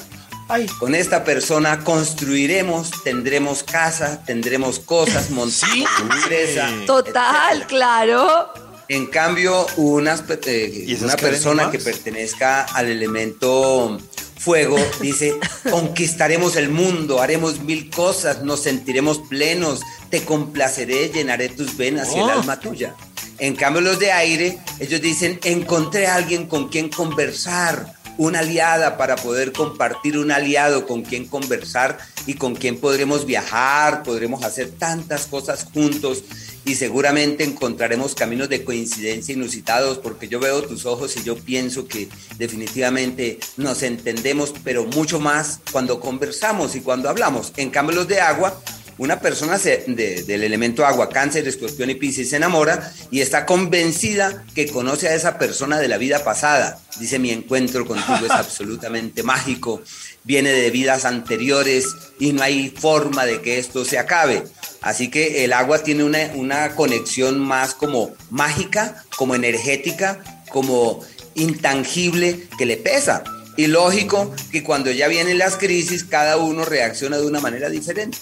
Con 0.77 0.93
esta 0.93 1.23
persona 1.23 1.83
construiremos, 1.83 2.91
tendremos 3.03 3.63
casa, 3.63 4.23
tendremos 4.25 4.77
cosas, 4.79 5.29
montamos 5.31 5.87
empresa. 5.99 6.69
Total, 6.85 7.65
claro. 7.65 8.51
En 8.89 9.07
cambio, 9.07 9.65
una, 9.77 10.15
eh, 10.45 10.97
una 11.01 11.15
persona 11.15 11.71
que 11.71 11.79
pertenezca 11.79 12.63
al 12.63 12.89
elemento 12.89 13.97
fuego 14.37 14.77
dice, 14.99 15.33
conquistaremos 15.71 16.57
el 16.57 16.69
mundo, 16.69 17.21
haremos 17.21 17.61
mil 17.61 17.89
cosas, 17.89 18.43
nos 18.43 18.59
sentiremos 18.59 19.19
plenos, 19.29 19.79
te 20.09 20.23
complaceré, 20.23 21.09
llenaré 21.09 21.49
tus 21.49 21.77
venas 21.77 22.09
y 22.13 22.15
el 22.15 22.23
oh. 22.23 22.31
alma 22.31 22.59
tuya. 22.59 22.95
En 23.39 23.55
cambio, 23.55 23.81
los 23.81 23.99
de 23.99 24.11
aire, 24.11 24.57
ellos 24.79 25.01
dicen, 25.01 25.39
encontré 25.43 26.07
a 26.07 26.15
alguien 26.15 26.47
con 26.47 26.69
quien 26.69 26.89
conversar, 26.89 27.93
una 28.17 28.39
aliada 28.39 28.97
para 28.97 29.15
poder 29.15 29.51
compartir, 29.51 30.17
un 30.17 30.31
aliado 30.31 30.85
con 30.85 31.01
quien 31.01 31.25
conversar 31.25 31.97
y 32.25 32.35
con 32.35 32.55
quien 32.55 32.79
podremos 32.79 33.25
viajar, 33.25 34.03
podremos 34.03 34.43
hacer 34.43 34.69
tantas 34.71 35.25
cosas 35.25 35.65
juntos 35.73 36.23
y 36.65 36.75
seguramente 36.75 37.43
encontraremos 37.43 38.15
caminos 38.15 38.49
de 38.49 38.63
coincidencia 38.63 39.33
inusitados 39.33 39.97
porque 39.97 40.27
yo 40.27 40.39
veo 40.39 40.63
tus 40.63 40.85
ojos 40.85 41.17
y 41.17 41.23
yo 41.23 41.35
pienso 41.35 41.87
que 41.87 42.07
definitivamente 42.37 43.39
nos 43.57 43.83
entendemos, 43.83 44.53
pero 44.63 44.85
mucho 44.85 45.19
más 45.19 45.59
cuando 45.71 45.99
conversamos 45.99 46.75
y 46.75 46.81
cuando 46.81 47.09
hablamos. 47.09 47.51
En 47.57 47.69
cambio 47.69 47.95
los 47.95 48.07
de 48.07 48.21
agua 48.21 48.61
una 48.97 49.19
persona 49.19 49.57
del 49.57 50.43
elemento 50.43 50.85
agua, 50.85 51.09
cáncer, 51.09 51.47
escorpión 51.47 51.89
y 51.89 51.95
piscis 51.95 52.29
se 52.29 52.37
enamora 52.37 52.91
y 53.11 53.21
está 53.21 53.45
convencida 53.45 54.43
que 54.53 54.67
conoce 54.67 55.07
a 55.07 55.15
esa 55.15 55.37
persona 55.37 55.79
de 55.79 55.87
la 55.87 55.97
vida 55.97 56.23
pasada. 56.23 56.79
Dice, 56.99 57.19
mi 57.19 57.31
encuentro 57.31 57.85
contigo 57.85 58.25
es 58.25 58.31
absolutamente 58.31 59.23
mágico, 59.23 59.81
viene 60.23 60.51
de 60.51 60.69
vidas 60.69 61.05
anteriores 61.05 61.87
y 62.19 62.33
no 62.33 62.43
hay 62.43 62.69
forma 62.69 63.25
de 63.25 63.41
que 63.41 63.57
esto 63.57 63.83
se 63.85 63.97
acabe. 63.97 64.43
Así 64.81 65.09
que 65.09 65.45
el 65.45 65.53
agua 65.53 65.79
tiene 65.79 66.03
una, 66.03 66.31
una 66.35 66.75
conexión 66.75 67.39
más 67.39 67.73
como 67.73 68.13
mágica, 68.29 69.03
como 69.17 69.33
energética, 69.33 70.23
como 70.49 71.01
intangible 71.35 72.47
que 72.57 72.65
le 72.65 72.77
pesa. 72.77 73.23
Y 73.55 73.67
lógico 73.67 74.33
que 74.51 74.63
cuando 74.63 74.91
ya 74.91 75.07
vienen 75.07 75.37
las 75.37 75.57
crisis, 75.57 76.03
cada 76.03 76.37
uno 76.37 76.65
reacciona 76.65 77.17
de 77.17 77.25
una 77.25 77.39
manera 77.39 77.69
diferente. 77.69 78.17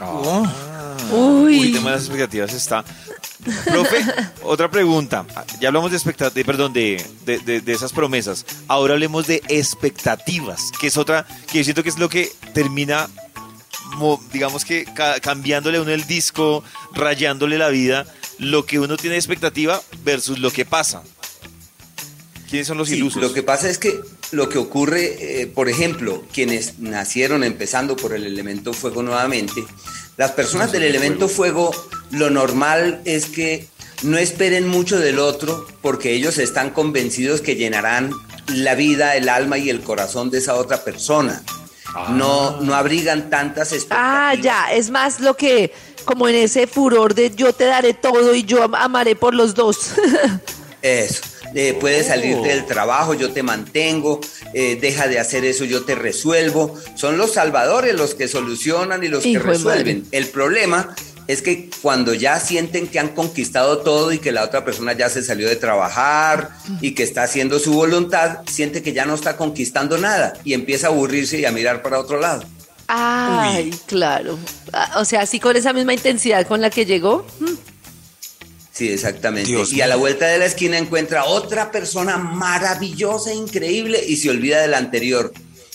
Ah. 0.00 0.96
Uy. 1.12 1.68
El 1.68 1.72
tema 1.74 1.90
de 1.90 1.96
las 1.96 2.04
expectativas 2.04 2.52
está. 2.52 2.84
Profe, 3.66 4.04
otra 4.42 4.70
pregunta. 4.70 5.26
Ya 5.60 5.68
hablamos 5.68 5.90
de 5.90 5.96
expectativas, 5.96 6.46
perdón, 6.46 6.72
de, 6.72 7.04
de, 7.24 7.72
esas 7.72 7.92
promesas. 7.92 8.46
Ahora 8.68 8.94
hablemos 8.94 9.26
de 9.26 9.42
expectativas, 9.48 10.70
que 10.80 10.86
es 10.86 10.96
otra, 10.96 11.26
que 11.50 11.58
yo 11.58 11.64
siento 11.64 11.82
que 11.82 11.90
es 11.90 11.98
lo 11.98 12.08
que 12.08 12.32
termina, 12.54 13.08
digamos 14.32 14.64
que 14.64 14.86
cambiándole 15.20 15.78
a 15.78 15.82
uno 15.82 15.90
el 15.90 16.06
disco, 16.06 16.64
rayándole 16.92 17.58
la 17.58 17.68
vida, 17.68 18.06
lo 18.38 18.64
que 18.64 18.78
uno 18.78 18.96
tiene 18.96 19.14
de 19.14 19.18
expectativa 19.18 19.82
versus 20.04 20.38
lo 20.38 20.50
que 20.50 20.64
pasa. 20.64 21.02
¿Quiénes 22.48 22.66
son 22.66 22.78
los 22.78 22.90
ilusos? 22.90 23.22
Lo 23.22 23.32
que 23.32 23.42
pasa 23.42 23.68
es 23.68 23.78
que 23.78 24.00
lo 24.34 24.48
que 24.48 24.58
ocurre, 24.58 25.42
eh, 25.42 25.46
por 25.46 25.68
ejemplo, 25.68 26.24
quienes 26.32 26.78
nacieron 26.78 27.44
empezando 27.44 27.96
por 27.96 28.12
el 28.14 28.24
elemento 28.24 28.72
fuego 28.72 29.02
nuevamente, 29.02 29.64
las 30.16 30.32
personas 30.32 30.72
del 30.72 30.82
elemento 30.82 31.28
fuego, 31.28 31.72
lo 32.10 32.30
normal 32.30 33.00
es 33.04 33.26
que 33.26 33.66
no 34.02 34.18
esperen 34.18 34.68
mucho 34.68 34.98
del 34.98 35.18
otro 35.18 35.66
porque 35.82 36.12
ellos 36.12 36.38
están 36.38 36.70
convencidos 36.70 37.40
que 37.40 37.56
llenarán 37.56 38.12
la 38.48 38.74
vida, 38.74 39.16
el 39.16 39.28
alma 39.28 39.58
y 39.58 39.70
el 39.70 39.80
corazón 39.80 40.30
de 40.30 40.38
esa 40.38 40.54
otra 40.54 40.84
persona. 40.84 41.42
No, 42.10 42.60
no 42.60 42.74
abrigan 42.74 43.30
tantas 43.30 43.72
expectativas. 43.72 44.10
Ah, 44.10 44.34
ya, 44.34 44.72
es 44.72 44.90
más 44.90 45.20
lo 45.20 45.36
que, 45.36 45.72
como 46.04 46.28
en 46.28 46.34
ese 46.34 46.66
furor 46.66 47.14
de 47.14 47.32
yo 47.34 47.52
te 47.52 47.64
daré 47.66 47.94
todo 47.94 48.34
y 48.34 48.42
yo 48.42 48.64
amaré 48.74 49.14
por 49.14 49.32
los 49.32 49.54
dos. 49.54 49.92
Eso 50.82 51.33
puedes 51.80 52.08
salir 52.08 52.36
del 52.38 52.60
oh. 52.60 52.66
trabajo, 52.66 53.14
yo 53.14 53.32
te 53.32 53.42
mantengo, 53.42 54.20
eh, 54.52 54.76
deja 54.80 55.06
de 55.06 55.18
hacer 55.18 55.44
eso, 55.44 55.64
yo 55.64 55.84
te 55.84 55.94
resuelvo. 55.94 56.74
Son 56.96 57.16
los 57.16 57.34
salvadores 57.34 57.94
los 57.94 58.14
que 58.14 58.28
solucionan 58.28 59.04
y 59.04 59.08
los 59.08 59.22
que 59.22 59.38
resuelven. 59.38 60.04
El 60.10 60.26
problema 60.26 60.94
es 61.26 61.42
que 61.42 61.70
cuando 61.80 62.12
ya 62.12 62.38
sienten 62.40 62.86
que 62.86 62.98
han 62.98 63.08
conquistado 63.08 63.78
todo 63.78 64.12
y 64.12 64.18
que 64.18 64.32
la 64.32 64.44
otra 64.44 64.64
persona 64.64 64.92
ya 64.92 65.08
se 65.08 65.22
salió 65.22 65.48
de 65.48 65.56
trabajar 65.56 66.50
y 66.80 66.94
que 66.94 67.02
está 67.02 67.22
haciendo 67.22 67.58
su 67.58 67.72
voluntad, 67.72 68.40
siente 68.46 68.82
que 68.82 68.92
ya 68.92 69.06
no 69.06 69.14
está 69.14 69.36
conquistando 69.36 69.96
nada 69.98 70.34
y 70.44 70.54
empieza 70.54 70.88
a 70.88 70.90
aburrirse 70.90 71.38
y 71.38 71.44
a 71.44 71.52
mirar 71.52 71.82
para 71.82 71.98
otro 71.98 72.20
lado. 72.20 72.44
Ay, 72.86 73.70
claro. 73.86 74.38
Ah, 74.72 74.96
o 74.98 75.04
sea, 75.04 75.22
así 75.22 75.40
con 75.40 75.56
esa 75.56 75.72
misma 75.72 75.94
intensidad 75.94 76.46
con 76.46 76.60
la 76.60 76.68
que 76.68 76.84
llegó. 76.84 77.26
Mm. 77.40 77.73
Sí, 78.74 78.90
exactamente. 78.90 79.52
y 79.70 79.80
a 79.82 79.86
la 79.86 79.94
vuelta 79.94 80.26
de 80.26 80.38
la 80.38 80.46
esquina 80.46 80.76
encuentra 80.76 81.26
otra 81.26 81.70
persona 81.70 82.16
maravillosa, 82.16 83.32
increíble, 83.32 84.04
y 84.04 84.16
se 84.16 84.30
olvida 84.30 84.60
de 84.60 84.68
la 84.68 84.78
anterior. 84.78 85.32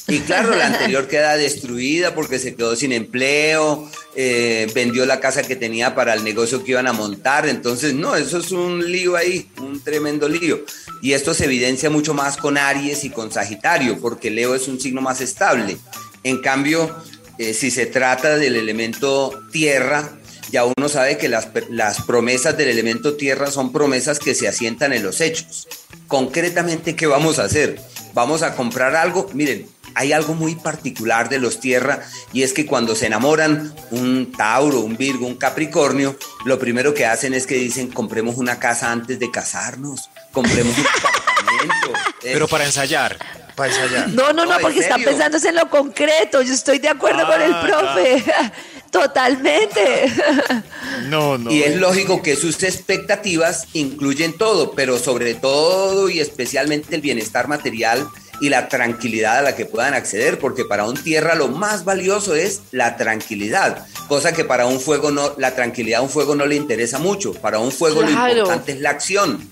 Y 0.10 0.20
claro, 0.20 0.54
la 0.56 0.66
anterior 0.66 1.08
queda 1.10 1.38
destruida 1.38 2.14
porque 2.14 2.40
se 2.40 2.56
quedó 2.56 2.76
sin 2.76 2.92
empleo, 2.92 3.90
eh, 4.16 4.70
vendió 4.76 5.06
la 5.06 5.22
casa 5.22 5.44
que 5.44 5.56
tenía 5.56 5.96
para 5.96 6.14
el 6.14 6.26
negocio 6.26 6.64
que 6.64 6.72
iban 6.72 6.88
a 6.88 6.94
montar. 6.94 7.48
Entonces, 7.48 7.94
no, 7.94 8.18
eso 8.18 8.40
es 8.40 8.52
un 8.52 8.92
lío 8.92 9.16
ahí, 9.16 9.50
un 9.60 9.82
tremendo 9.82 10.28
lío. 10.28 10.66
Y 11.02 11.14
esto 11.14 11.34
se 11.34 11.46
evidencia 11.46 11.90
mucho 11.90 12.14
más 12.14 12.36
con 12.36 12.58
Aries 12.58 13.06
y 13.06 13.12
con 13.12 13.32
Sagitario, 13.32 14.00
porque 14.02 14.30
Leo 14.30 14.56
es 14.56 14.68
un 14.68 14.80
signo 14.80 15.00
más 15.00 15.22
estable. 15.22 15.78
En 16.24 16.42
cambio, 16.42 16.94
eh, 17.38 17.54
si 17.54 17.72
se 17.72 17.86
trata 17.86 18.38
del 18.38 18.58
elemento 18.58 19.42
tierra, 19.52 20.19
ya 20.52 20.66
uno 20.66 20.90
sabe 20.90 21.18
que 21.18 21.30
las, 21.30 21.50
las 21.70 22.02
promesas 22.02 22.58
del 22.58 22.70
elemento 22.70 23.16
tierra 23.16 23.52
son 23.52 23.72
promesas 23.72 24.20
que 24.20 24.36
se 24.36 24.48
asientan 24.48 24.94
en 24.94 25.04
los 25.04 25.22
hechos. 25.22 25.68
Concretamente, 26.08 26.96
¿qué 26.96 27.08
vamos 27.08 27.40
a 27.40 27.44
hacer? 27.44 27.80
Vamos 28.14 28.42
a 28.42 28.56
comprar 28.56 28.96
algo. 28.96 29.30
Miren, 29.34 29.68
hay 29.96 30.14
algo 30.14 30.34
muy 30.34 30.56
particular 30.56 31.30
de 31.30 31.40
los 31.40 31.60
tierra 31.60 32.04
y 32.34 32.44
es 32.44 32.54
que 32.54 32.66
cuando 32.66 32.96
se 32.96 33.08
enamoran 33.08 33.74
un 33.92 34.32
Tauro, 34.32 34.80
un 34.80 34.98
Virgo, 34.98 35.26
un 35.28 35.36
Capricornio, 35.36 36.18
lo 36.46 36.60
primero 36.60 36.94
que 36.94 37.06
hacen 37.06 37.34
es 37.34 37.46
que 37.46 37.56
dicen 37.56 37.90
compremos 37.90 38.38
una 38.38 38.60
casa 38.60 38.92
antes 38.92 39.20
de 39.20 39.32
casarnos, 39.32 40.10
compremos 40.32 40.78
un 40.78 40.88
apartamento. 40.98 42.00
Pero 42.22 42.48
para 42.48 42.66
ensayar. 42.66 43.18
Para 43.56 43.70
ensayar. 43.72 44.10
No, 44.10 44.32
no, 44.34 44.46
no, 44.46 44.58
porque 44.60 44.80
están 44.80 45.04
pensando 45.04 45.38
en 45.38 45.56
lo 45.56 45.70
concreto. 45.70 46.42
Yo 46.42 46.54
estoy 46.54 46.80
de 46.80 46.90
acuerdo 46.90 47.26
con 47.28 47.42
el 47.42 47.54
ah, 47.54 47.62
profe. 47.62 48.24
Totalmente. 48.92 50.12
No, 51.08 51.38
no. 51.38 51.50
Y 51.50 51.64
es 51.64 51.78
lógico 51.78 52.22
que 52.22 52.36
sus 52.36 52.62
expectativas 52.62 53.68
incluyen 53.74 54.34
todo, 54.34 54.72
pero 54.72 55.00
sobre 55.00 55.34
todo 55.34 56.10
y 56.10 56.20
especialmente 56.20 56.94
el 56.94 57.02
bienestar 57.02 57.48
material 57.48 58.08
y 58.42 58.50
la 58.50 58.68
tranquilidad 58.68 59.40
a 59.40 59.42
la 59.42 59.56
que 59.56 59.66
puedan 59.66 59.94
acceder, 59.94 60.40
porque 60.40 60.66
para 60.66 60.86
un 60.86 60.96
tierra 60.96 61.36
lo 61.36 61.48
más 61.48 61.86
valioso 61.86 62.36
es 62.36 62.62
la 62.72 62.98
tranquilidad, 62.98 63.88
cosa 64.08 64.34
que 64.34 64.46
para 64.46 64.66
un 64.66 64.80
fuego 64.80 65.12
no, 65.12 65.34
la 65.38 65.56
tranquilidad 65.56 66.00
a 66.00 66.04
un 66.04 66.10
fuego 66.10 66.36
no 66.36 66.46
le 66.46 66.56
interesa 66.56 67.00
mucho, 67.00 67.34
para 67.34 67.60
un 67.60 67.72
fuego 67.72 68.02
lo 68.02 68.10
importante 68.10 68.74
es 68.74 68.82
la 68.82 68.92
acción. 68.92 69.52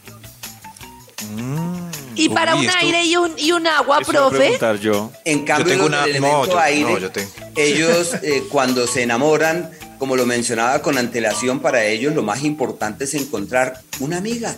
¿Y 2.16 2.30
para 2.30 2.56
un 2.56 2.68
aire 2.68 3.06
y 3.06 3.16
un, 3.16 3.34
y 3.38 3.52
un 3.52 3.68
agua, 3.68 4.00
profe? 4.00 4.58
Yo. 4.82 5.12
En 5.24 5.46
cambio, 5.46 5.76
yo 5.76 5.84
tengo 5.84 6.04
elemento 6.04 6.60
aire, 6.60 7.12
ellos 7.58 8.14
eh, 8.22 8.44
cuando 8.50 8.86
se 8.88 9.04
enamoran, 9.04 9.72
como 9.98 10.16
lo 10.16 10.26
mencionaba 10.26 10.82
con 10.82 10.98
antelación, 10.98 11.60
para 11.60 11.84
ellos 11.86 12.14
lo 12.14 12.22
más 12.22 12.44
importante 12.44 13.06
es 13.06 13.16
encontrar 13.16 13.82
una 14.00 14.18
amiga, 14.18 14.56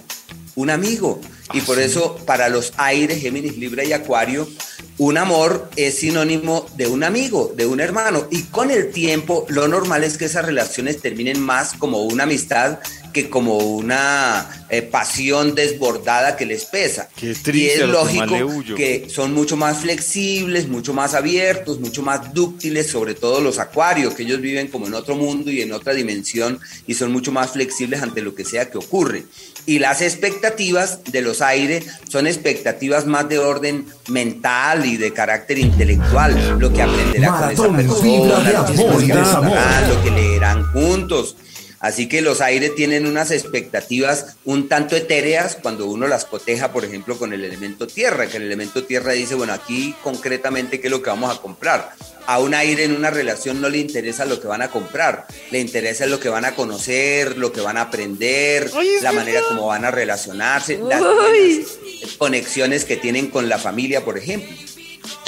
un 0.56 0.70
amigo. 0.70 1.22
Y 1.53 1.62
ah, 1.62 1.63
por 1.65 1.79
eso 1.79 2.18
para 2.25 2.50
los 2.50 2.74
aires, 2.77 3.22
Géminis, 3.22 3.58
Libra 3.58 3.86
y 3.86 3.94
Acuario, 3.94 4.48
un 4.98 5.18
amor 5.18 5.70
es 5.77 6.00
sinónimo 6.00 6.68
de 6.75 6.88
un 6.88 7.06
amigo, 7.06 7.53
de 7.56 7.65
un 7.65 7.79
hermano. 7.79 8.27
Y 8.29 8.44
con 8.44 8.70
el 8.70 8.91
tiempo, 8.91 9.46
lo 9.48 9.70
normal 9.70 10.03
es 10.03 10.18
que 10.18 10.25
esas 10.25 10.46
relaciones 10.46 11.00
terminen 11.01 11.39
más 11.39 11.74
como 11.74 12.03
una 12.03 12.24
amistad 12.24 12.79
que 13.12 13.30
como 13.30 13.58
una 13.58 14.66
eh, 14.70 14.82
pasión 14.82 15.56
desbordada 15.56 16.36
que 16.36 16.46
les 16.46 16.66
pesa. 16.66 17.10
Qué 17.16 17.34
triste, 17.34 17.58
y 17.58 17.68
es 17.68 17.88
lógico 17.88 18.36
que 18.75 19.08
son 19.10 19.34
mucho 19.34 19.58
más 19.58 19.80
flexibles, 19.80 20.68
mucho 20.68 20.94
más 20.94 21.13
abiertos, 21.13 21.80
mucho 21.80 22.04
más 22.04 22.34
dúctiles, 22.34 22.88
sobre 22.88 23.16
todo 23.16 23.42
los 23.42 23.60
acuarios, 23.60 24.13
que 24.13 24.24
ellos 24.24 24.42
viven 24.42 24.68
como 24.68 24.88
en 24.88 24.94
otro 24.94 25.16
mundo 25.16 25.51
y 25.51 25.62
en 25.62 25.72
otra 25.74 25.94
dimensión 25.94 26.60
y 26.88 26.94
son 26.94 27.12
mucho 27.12 27.32
más 27.32 27.51
flexibles 27.51 28.01
ante 28.01 28.22
lo 28.22 28.36
que 28.36 28.46
sea 28.46 28.70
que 28.70 28.78
ocurre. 28.78 29.24
Y 29.66 29.80
las 29.80 30.01
expectativas 30.01 31.04
de 31.04 31.22
los 31.22 31.42
aires 31.42 31.86
son 32.10 32.28
expectativas 32.28 33.06
más 33.06 33.28
de 33.30 33.39
orden 33.39 33.86
mental 34.08 34.86
y 34.86 34.98
de 34.98 35.13
carácter 35.13 35.60
intelectual, 35.60 36.60
lo 36.60 36.72
que 36.72 36.82
aprenderá 36.82 37.54
con 37.56 37.80
esa 37.80 37.96
persona, 37.96 39.88
lo 39.88 40.04
que 40.04 40.12
leerán 40.12 40.63
juntos 40.72 41.36
Así 41.80 42.10
que 42.10 42.22
los 42.22 42.42
aires 42.42 42.76
tienen 42.76 43.06
unas 43.06 43.32
expectativas 43.32 44.36
un 44.44 44.68
tanto 44.68 44.98
etéreas 44.98 45.58
cuando 45.62 45.86
uno 45.86 46.08
las 46.08 46.26
coteja, 46.26 46.74
por 46.74 46.84
ejemplo, 46.84 47.18
con 47.18 47.32
el 47.32 47.46
elemento 47.46 47.88
tierra, 47.88 48.28
que 48.28 48.38
el 48.38 48.44
elemento 48.44 48.84
tierra 48.84 49.14
dice, 49.14 49.36
bueno, 49.36 49.54
aquí 49.54 49.96
concretamente, 50.04 50.82
¿qué 50.82 50.88
es 50.88 50.92
lo 50.92 51.02
que 51.02 51.10
vamos 51.10 51.36
a 51.36 51.42
comprar? 51.42 51.94
A 52.28 52.40
un 52.40 52.54
aire 52.54 52.84
en 52.84 52.96
una 52.96 53.10
relación 53.10 53.62
no 53.62 53.70
le 53.70 53.78
interesa 53.78 54.26
lo 54.26 54.42
que 54.42 54.48
van 54.48 54.62
a 54.62 54.70
comprar, 54.70 55.26
le 55.52 55.60
interesa 55.60 56.06
lo 56.06 56.20
que 56.20 56.28
van 56.28 56.44
a 56.44 56.54
conocer, 56.54 57.38
lo 57.38 57.54
que 57.54 57.62
van 57.62 57.78
a 57.78 57.84
aprender, 57.84 58.70
la 59.02 59.14
manera 59.14 59.42
como 59.48 59.68
van 59.68 59.86
a 59.86 59.92
relacionarse, 59.92 60.78
las 60.78 61.02
conexiones 62.18 62.84
que 62.84 62.98
tienen 62.98 63.28
con 63.28 63.48
la 63.48 63.58
familia, 63.58 64.04
por 64.04 64.18
ejemplo. 64.18 64.50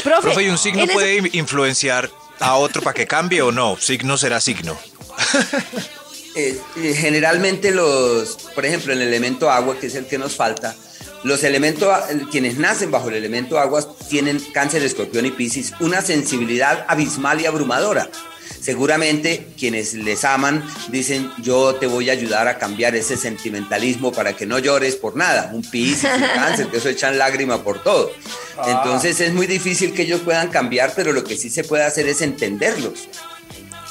Profe, 0.04 0.44
¿y 0.44 0.50
un 0.50 0.58
signo 0.58 0.86
puede 0.88 1.30
influenciar 1.32 2.12
a 2.40 2.56
otro 2.56 2.82
para 2.82 2.94
que 2.94 3.08
cambie 3.08 3.42
o 3.42 3.52
no? 3.52 3.78
Signo 3.78 4.18
será 4.18 4.42
signo. 4.42 4.78
Eh, 6.36 6.58
eh, 6.78 6.94
generalmente 6.94 7.72
los, 7.72 8.38
por 8.56 8.66
ejemplo, 8.66 8.94
el 8.94 9.02
elemento 9.02 9.52
agua, 9.52 9.78
que 9.80 9.88
es 9.88 9.96
el 9.96 10.06
que 10.06 10.18
nos 10.18 10.36
falta, 10.36 10.76
Los 11.24 11.44
elementos, 11.44 11.88
quienes 12.32 12.58
nacen 12.58 12.90
bajo 12.90 13.10
el 13.10 13.16
elemento 13.16 13.60
aguas 13.60 13.88
tienen 14.10 14.40
cáncer, 14.54 14.82
escorpión 14.84 15.26
y 15.26 15.32
piscis, 15.32 15.74
una 15.80 16.02
sensibilidad 16.02 16.86
abismal 16.88 17.42
y 17.42 17.46
abrumadora. 17.46 18.10
Seguramente 18.62 19.48
quienes 19.58 19.94
les 19.96 20.24
aman 20.24 20.64
dicen, 20.90 21.32
yo 21.42 21.76
te 21.76 21.88
voy 21.88 22.10
a 22.10 22.14
ayudar 22.14 22.48
a 22.48 22.58
cambiar 22.60 22.96
ese 22.96 23.18
sentimentalismo 23.18 24.12
para 24.12 24.34
que 24.34 24.46
no 24.46 24.60
llores 24.60 24.96
por 24.96 25.16
nada. 25.16 25.50
Un 25.52 25.64
piscis, 25.64 26.04
un 26.04 26.22
cáncer, 26.36 26.68
que 26.68 26.78
eso 26.78 26.90
echan 26.90 27.18
lágrima 27.18 27.64
por 27.64 27.84
todo. 27.84 28.12
Ah. 28.58 28.66
Entonces 28.68 29.20
es 29.20 29.34
muy 29.34 29.48
difícil 29.48 29.94
que 29.94 30.04
ellos 30.04 30.22
puedan 30.22 30.50
cambiar, 30.50 30.94
pero 30.96 31.12
lo 31.12 31.24
que 31.24 31.38
sí 31.38 31.50
se 31.50 31.64
puede 31.64 31.84
hacer 31.84 32.08
es 32.08 32.22
entenderlos. 32.22 33.08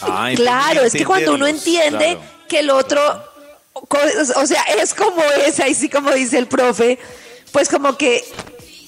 Ah, 0.03 0.31
claro, 0.35 0.83
es 0.83 0.93
que 0.93 1.05
cuando 1.05 1.35
uno 1.35 1.47
entiende 1.47 2.19
que 2.49 2.61
el 2.61 2.71
otro, 2.71 3.01
o 3.73 4.47
sea, 4.47 4.63
es 4.79 4.95
como 4.95 5.23
es, 5.47 5.61
ahí 5.61 5.75
sí 5.75 5.89
como 5.89 6.11
dice 6.13 6.39
el 6.39 6.47
profe, 6.47 6.99
pues 7.53 7.69
como 7.69 7.97
que 7.97 8.25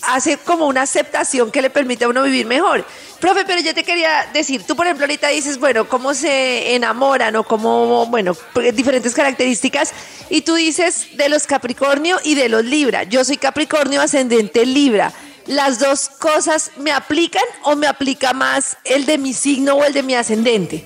hace 0.03 0.37
como 0.39 0.67
una 0.67 0.83
aceptación 0.83 1.51
que 1.51 1.63
le 1.63 1.71
permite 1.71 2.05
a 2.05 2.09
uno 2.09 2.23
vivir 2.23 2.47
mejor. 2.47 2.85
Profe, 3.21 3.45
pero 3.45 3.61
yo 3.61 3.73
te 3.73 3.85
quería 3.85 4.29
decir, 4.33 4.65
tú 4.65 4.75
por 4.75 4.87
ejemplo 4.87 5.05
ahorita 5.05 5.29
dices, 5.29 5.59
bueno, 5.59 5.89
cómo 5.89 6.13
se 6.13 6.75
enamoran 6.75 7.37
o 7.37 7.45
cómo, 7.45 8.07
bueno, 8.07 8.37
diferentes 8.75 9.15
características, 9.15 9.93
y 10.29 10.41
tú 10.41 10.55
dices 10.57 11.17
de 11.17 11.29
los 11.29 11.47
Capricornio 11.47 12.19
y 12.25 12.35
de 12.35 12.49
los 12.49 12.65
Libra. 12.65 13.05
Yo 13.05 13.25
soy 13.25 13.37
Capricornio 13.37 14.01
ascendente 14.01 14.67
Libra. 14.67 15.13
¿Las 15.47 15.79
dos 15.81 16.09
cosas 16.09 16.71
me 16.79 16.93
aplican 16.93 17.43
o 17.65 17.75
me 17.75 17.87
aplica 17.87 18.33
más 18.33 18.77
el 18.85 19.07
de 19.07 19.19
mi 19.19 19.33
signo 19.33 19.75
o 19.75 19.85
el 19.85 19.93
de 19.93 20.03
mi 20.03 20.15
ascendente? 20.15 20.85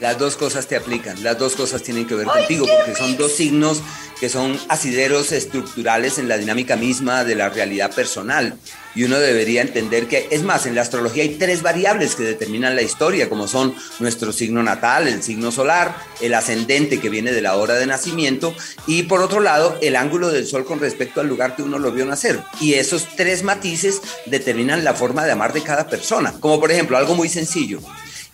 Las 0.00 0.18
dos 0.18 0.36
cosas 0.36 0.66
te 0.66 0.76
aplican, 0.76 1.22
las 1.22 1.38
dos 1.38 1.54
cosas 1.54 1.82
tienen 1.82 2.06
que 2.06 2.14
ver 2.14 2.26
contigo, 2.26 2.66
porque 2.66 2.94
son 2.94 3.18
dos 3.18 3.32
signos 3.32 3.82
que 4.18 4.30
son 4.30 4.58
asideros 4.68 5.32
estructurales 5.32 6.18
en 6.18 6.28
la 6.28 6.38
dinámica 6.38 6.76
misma 6.76 7.24
de 7.24 7.34
la 7.34 7.50
realidad 7.50 7.94
personal. 7.94 8.56
Y 8.94 9.04
uno 9.04 9.18
debería 9.18 9.62
entender 9.62 10.06
que, 10.06 10.28
es 10.30 10.42
más, 10.42 10.66
en 10.66 10.74
la 10.74 10.82
astrología 10.82 11.22
hay 11.22 11.36
tres 11.36 11.62
variables 11.62 12.14
que 12.14 12.24
determinan 12.24 12.74
la 12.74 12.82
historia, 12.82 13.28
como 13.28 13.46
son 13.46 13.74
nuestro 13.98 14.32
signo 14.32 14.62
natal, 14.62 15.06
el 15.06 15.22
signo 15.22 15.52
solar, 15.52 15.94
el 16.20 16.34
ascendente 16.34 17.00
que 17.00 17.08
viene 17.08 17.32
de 17.32 17.42
la 17.42 17.56
hora 17.56 17.74
de 17.74 17.86
nacimiento, 17.86 18.54
y 18.86 19.04
por 19.04 19.20
otro 19.20 19.40
lado, 19.40 19.78
el 19.80 19.96
ángulo 19.96 20.30
del 20.30 20.46
sol 20.46 20.64
con 20.64 20.80
respecto 20.80 21.20
al 21.20 21.28
lugar 21.28 21.56
que 21.56 21.62
uno 21.62 21.78
lo 21.78 21.92
vio 21.92 22.04
nacer. 22.04 22.40
Y 22.60 22.74
esos 22.74 23.06
tres 23.16 23.42
matices 23.42 24.00
determinan 24.26 24.84
la 24.84 24.94
forma 24.94 25.24
de 25.24 25.32
amar 25.32 25.52
de 25.52 25.62
cada 25.62 25.88
persona. 25.88 26.34
Como 26.40 26.58
por 26.58 26.72
ejemplo, 26.72 26.96
algo 26.96 27.14
muy 27.14 27.28
sencillo 27.28 27.80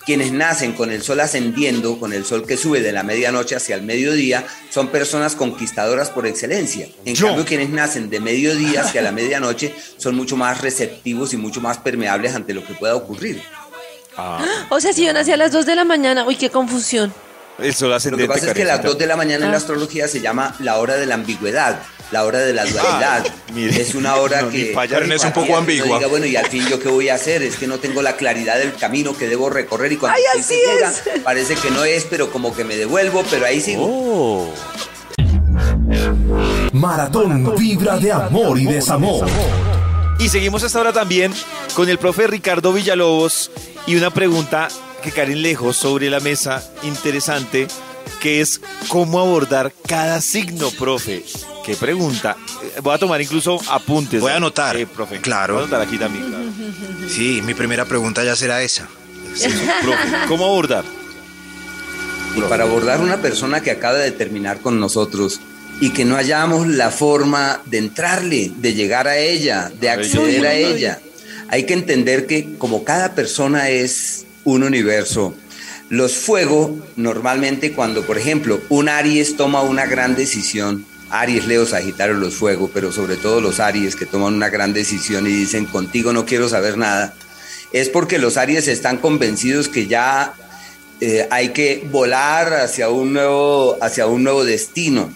quienes 0.06 0.30
nacen 0.30 0.72
con 0.72 0.92
el 0.92 1.02
sol 1.02 1.18
ascendiendo, 1.18 1.98
con 1.98 2.12
el 2.12 2.25
sol 2.25 2.46
que 2.46 2.56
sube 2.56 2.80
de 2.80 2.92
la 2.92 3.02
medianoche 3.02 3.56
hacia 3.56 3.75
el 3.75 3.82
mediodía, 3.82 4.46
son 4.70 4.88
personas 4.88 5.34
conquistadoras 5.34 6.10
por 6.10 6.28
excelencia. 6.28 6.88
En 7.04 7.16
cambio, 7.16 7.44
quienes 7.44 7.70
nacen 7.70 8.08
de 8.08 8.20
mediodía 8.20 8.82
hacia 8.82 9.02
la 9.02 9.10
medianoche 9.10 9.75
son 9.96 10.14
mucho 10.14 10.36
más 10.36 10.60
receptivos 10.60 11.34
y 11.34 11.36
mucho 11.36 11.60
más 11.60 11.78
permeables 11.78 12.36
ante 12.36 12.54
lo 12.54 12.64
que 12.64 12.75
pueda 12.75 12.94
ocurrir. 12.94 13.42
Ah. 14.16 14.44
O 14.70 14.80
sea, 14.80 14.92
si 14.92 15.04
yo 15.04 15.12
nací 15.12 15.32
a 15.32 15.36
las 15.36 15.50
2 15.50 15.66
de 15.66 15.75
la 15.75 15.84
mañana, 15.84 16.25
uy, 16.25 16.36
qué 16.36 16.50
confusión. 16.50 17.12
El 17.58 17.75
sol 17.75 17.92
ascendente. 17.92 18.28
Lo 18.28 18.32
que 18.32 18.38
pasa 18.38 18.50
es 18.52 18.56
que 18.56 18.64
las 18.64 18.82
2 18.82 18.96
de 18.96 19.06
la 19.06 19.16
mañana 19.16 19.44
en 19.44 19.50
la 19.50 19.56
ah. 19.56 19.60
astrología 19.60 20.06
se 20.06 20.20
llama 20.20 20.54
la 20.60 20.78
hora 20.78 20.94
de 20.94 21.06
la 21.06 21.16
ambigüedad 21.16 21.82
la 22.10 22.25
hora 22.25 22.40
de 22.40 22.52
la 22.52 22.64
dualidad. 22.64 23.26
es 23.56 23.94
una 23.94 24.16
hora 24.16 24.48
que 24.48 24.72
es 24.72 25.25
un 25.25 25.32
poco 25.32 25.56
ambigua. 25.56 25.98
Diga, 25.98 26.08
bueno, 26.08 26.26
y 26.26 26.36
al 26.36 26.46
fin 26.46 26.66
yo 26.68 26.78
qué 26.78 26.88
voy 26.88 27.08
a 27.08 27.14
hacer, 27.14 27.42
es 27.42 27.56
que 27.56 27.66
no 27.66 27.78
tengo 27.78 28.02
la 28.02 28.16
claridad 28.16 28.58
del 28.58 28.75
camino 28.75 29.16
que 29.16 29.28
debo 29.28 29.50
recorrer 29.50 29.92
y 29.92 29.96
cuando 29.96 30.16
Ay, 30.16 30.40
así 30.40 30.54
llega, 30.54 30.92
parece 31.25 31.54
que 31.56 31.70
no 31.70 31.84
es, 31.84 32.04
pero 32.04 32.30
como 32.30 32.54
que 32.54 32.64
me 32.64 32.76
devuelvo, 32.76 33.25
pero 33.30 33.46
ahí 33.46 33.60
sigo. 33.60 33.84
Oh. 33.88 34.54
Maratón 36.72 37.56
Vibra 37.56 37.98
de 37.98 38.12
Amor 38.12 38.58
y 38.58 38.66
Desamor. 38.66 39.26
Y 40.18 40.28
seguimos 40.28 40.62
hasta 40.62 40.78
ahora 40.78 40.92
también 40.92 41.32
con 41.75 41.88
el 41.88 41.98
profe 41.98 42.26
Ricardo 42.26 42.72
Villalobos 42.72 43.50
y 43.86 43.96
una 43.96 44.10
pregunta 44.10 44.68
que 45.02 45.10
Karen 45.10 45.42
Lejos 45.42 45.76
sobre 45.76 46.10
la 46.10 46.20
mesa 46.20 46.62
interesante 46.82 47.69
que 48.21 48.40
es 48.40 48.60
cómo 48.88 49.21
abordar 49.21 49.73
cada 49.86 50.21
signo, 50.21 50.71
profe. 50.71 51.25
Qué 51.67 51.75
pregunta. 51.75 52.37
Eh, 52.63 52.81
voy 52.81 52.95
a 52.95 52.99
tomar 52.99 53.21
incluso 53.21 53.61
apuntes. 53.69 54.21
Voy 54.21 54.31
a 54.31 54.37
anotar. 54.37 54.76
Eh, 54.76 54.87
profe. 54.87 55.21
Claro. 55.21 55.55
Voy 55.55 55.63
a 55.63 55.65
anotar 55.65 55.83
aquí 55.83 55.99
también. 55.99 56.25
Sí, 57.09 57.43
mi 57.43 57.55
primera 57.55 57.85
pregunta 57.85 58.23
ya 58.23 58.37
será 58.37 58.63
esa. 58.63 58.89
profe, 59.83 60.09
¿cómo 60.29 60.45
abordar? 60.45 60.85
Y 62.37 62.41
para 62.43 62.65
abordar 62.65 63.00
una 63.00 63.17
persona 63.17 63.63
que 63.63 63.73
acaba 63.73 63.99
de 63.99 64.13
terminar 64.13 64.61
con 64.61 64.79
nosotros 64.79 65.41
y 65.81 65.91
que 65.91 66.05
no 66.05 66.17
hayamos 66.17 66.69
la 66.69 66.91
forma 66.91 67.61
de 67.67 67.79
entrarle, 67.79 68.52
de 68.57 68.75
llegar 68.75 69.09
a 69.09 69.19
ella, 69.19 69.73
de 69.81 69.91
acceder 69.91 70.47
a 70.47 70.55
ella, 70.55 71.00
hay 71.49 71.65
que 71.65 71.75
entender 71.75 72.26
que 72.26 72.57
como 72.59 72.85
cada 72.85 73.15
persona 73.15 73.71
es 73.71 74.25
un 74.45 74.63
universo, 74.63 75.35
los 75.89 76.15
fuego, 76.15 76.76
normalmente 76.97 77.73
cuando, 77.73 78.02
por 78.02 78.19
ejemplo, 78.19 78.61
un 78.69 78.89
Aries 78.89 79.37
toma 79.37 79.63
una 79.63 79.87
gran 79.87 80.15
decisión, 80.15 80.87
Aries, 81.10 81.47
Leo, 81.47 81.66
Sagitario, 81.66 82.14
los 82.14 82.34
fuego, 82.34 82.71
pero 82.73 82.92
sobre 82.92 83.16
todo 83.16 83.40
los 83.40 83.60
Aries 83.60 83.97
que 83.97 84.06
toman 84.06 84.34
una 84.34 84.49
gran 84.49 84.73
decisión 84.73 85.26
y 85.26 85.30
dicen, 85.30 85.66
contigo 85.66 86.12
no 86.12 86.26
quiero 86.26 86.49
saber 86.49 86.76
nada, 86.76 87.14
es 87.73 87.88
porque 87.88 88.19
los 88.19 88.36
Aries 88.36 88.69
están 88.69 88.99
convencidos 88.99 89.69
que 89.69 89.86
ya 89.86 90.34
eh, 91.00 91.26
hay 91.30 91.50
que 91.50 91.86
volar 91.90 92.54
hacia 92.54 92.88
un, 92.88 93.12
nuevo, 93.12 93.76
hacia 93.80 94.06
un 94.06 94.25
nuevo 94.25 94.45
destino. 94.45 95.10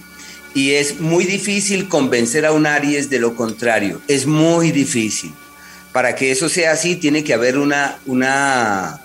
Y 0.52 0.72
es 0.72 1.00
muy 1.00 1.24
difícil 1.24 1.88
convencer 1.88 2.44
a 2.44 2.52
un 2.52 2.66
Aries 2.66 3.08
de 3.08 3.20
lo 3.20 3.36
contrario, 3.36 4.00
es 4.08 4.26
muy 4.26 4.72
difícil. 4.72 5.32
Para 5.92 6.14
que 6.14 6.30
eso 6.30 6.48
sea 6.48 6.72
así, 6.72 6.96
tiene 6.96 7.24
que 7.24 7.34
haber 7.34 7.58
una, 7.58 7.98
una 8.06 9.00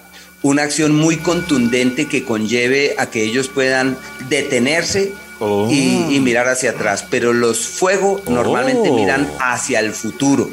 una 0.46 0.62
acción 0.62 0.94
muy 0.94 1.18
contundente 1.18 2.06
que 2.06 2.24
conlleve 2.24 2.94
a 3.00 3.10
que 3.10 3.24
ellos 3.24 3.48
puedan 3.48 3.98
detenerse 4.30 5.12
oh. 5.40 5.70
y, 5.72 6.20
mirar 6.20 6.48
hacia 6.48 6.72
atrás. 6.72 7.06
Pero 7.10 7.34
los 7.34 7.68
fuego 7.68 8.22
normalmente 8.28 8.90
oh. 8.90 8.96
miran 8.96 9.30
hacia 9.40 9.80
el 9.80 9.94
futuro. 9.94 10.50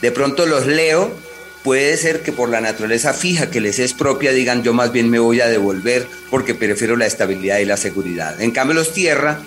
De 0.00 0.12
pronto 0.12 0.46
los 0.46 0.66
leo, 0.66 1.10
puede 1.62 1.96
ser 1.96 2.22
que 2.22 2.32
por 2.32 2.48
la 2.48 2.60
naturaleza 2.60 3.12
fija 3.12 3.50
que 3.50 3.60
les 3.60 3.78
es 3.78 3.92
propia 3.92 4.32
digan 4.32 4.62
yo 4.62 4.72
más 4.72 4.92
bien 4.92 5.10
me 5.10 5.18
voy 5.18 5.40
a 5.40 5.48
devolver 5.48 6.06
porque 6.30 6.54
prefiero 6.54 6.96
la 6.96 7.06
estabilidad 7.06 7.58
y 7.58 7.64
la 7.64 7.76
seguridad. 7.76 8.40
En 8.40 8.52
cambio 8.52 8.74
los 8.74 8.92
tierra, 8.92 9.40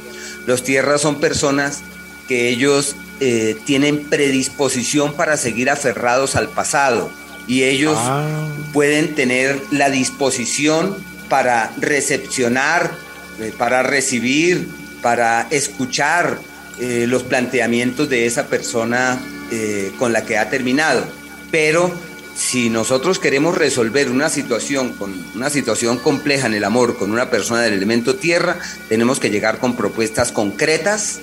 los 0.45 0.63
tierras 0.63 1.01
son 1.01 1.19
personas 1.19 1.79
que 2.27 2.49
ellos 2.49 2.95
eh, 3.21 3.57
tienen 3.65 4.03
predisposición 4.03 5.13
para 5.13 5.37
seguir 5.37 5.69
aferrados 5.69 6.35
al 6.35 6.49
pasado 6.49 7.09
y 7.47 7.63
ellos 7.63 7.97
ah. 7.97 8.23
pueden 8.73 9.15
tener 9.15 9.59
la 9.71 9.89
disposición 9.89 10.95
para 11.29 11.71
recepcionar, 11.77 12.91
eh, 13.39 13.53
para 13.57 13.81
recibir, 13.81 14.67
para 15.01 15.47
escuchar 15.49 16.39
eh, 16.79 17.05
los 17.07 17.23
planteamientos 17.23 18.09
de 18.09 18.25
esa 18.25 18.47
persona 18.47 19.19
eh, 19.51 19.91
con 19.97 20.13
la 20.13 20.25
que 20.25 20.37
ha 20.37 20.49
terminado. 20.49 21.03
Pero 21.51 21.91
si 22.35 22.69
nosotros 22.69 23.19
queremos 23.19 23.57
resolver 23.57 24.09
una 24.09 24.29
situación 24.29 24.93
con 24.93 25.13
una 25.35 25.49
situación 25.49 25.97
compleja 25.97 26.47
en 26.47 26.53
el 26.53 26.63
amor 26.63 26.97
con 26.97 27.11
una 27.11 27.29
persona 27.29 27.61
del 27.61 27.73
elemento 27.73 28.15
tierra, 28.15 28.57
tenemos 28.87 29.19
que 29.19 29.29
llegar 29.29 29.57
con 29.59 29.75
propuestas 29.75 30.31
concretas, 30.31 31.19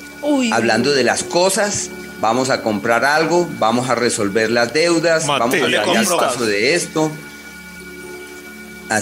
hablando 0.52 0.92
de 0.92 1.04
las 1.04 1.22
cosas 1.24 1.90
vamos 2.20 2.50
a 2.50 2.62
comprar 2.62 3.04
algo, 3.04 3.48
vamos 3.58 3.88
a 3.88 3.94
resolver 3.94 4.50
las 4.50 4.72
deudas, 4.72 5.26
vamos 5.26 5.54
a 5.54 5.58
salir 5.58 5.76
el 5.76 6.06
paso 6.06 6.44
de 6.44 6.74
esto. 6.74 7.10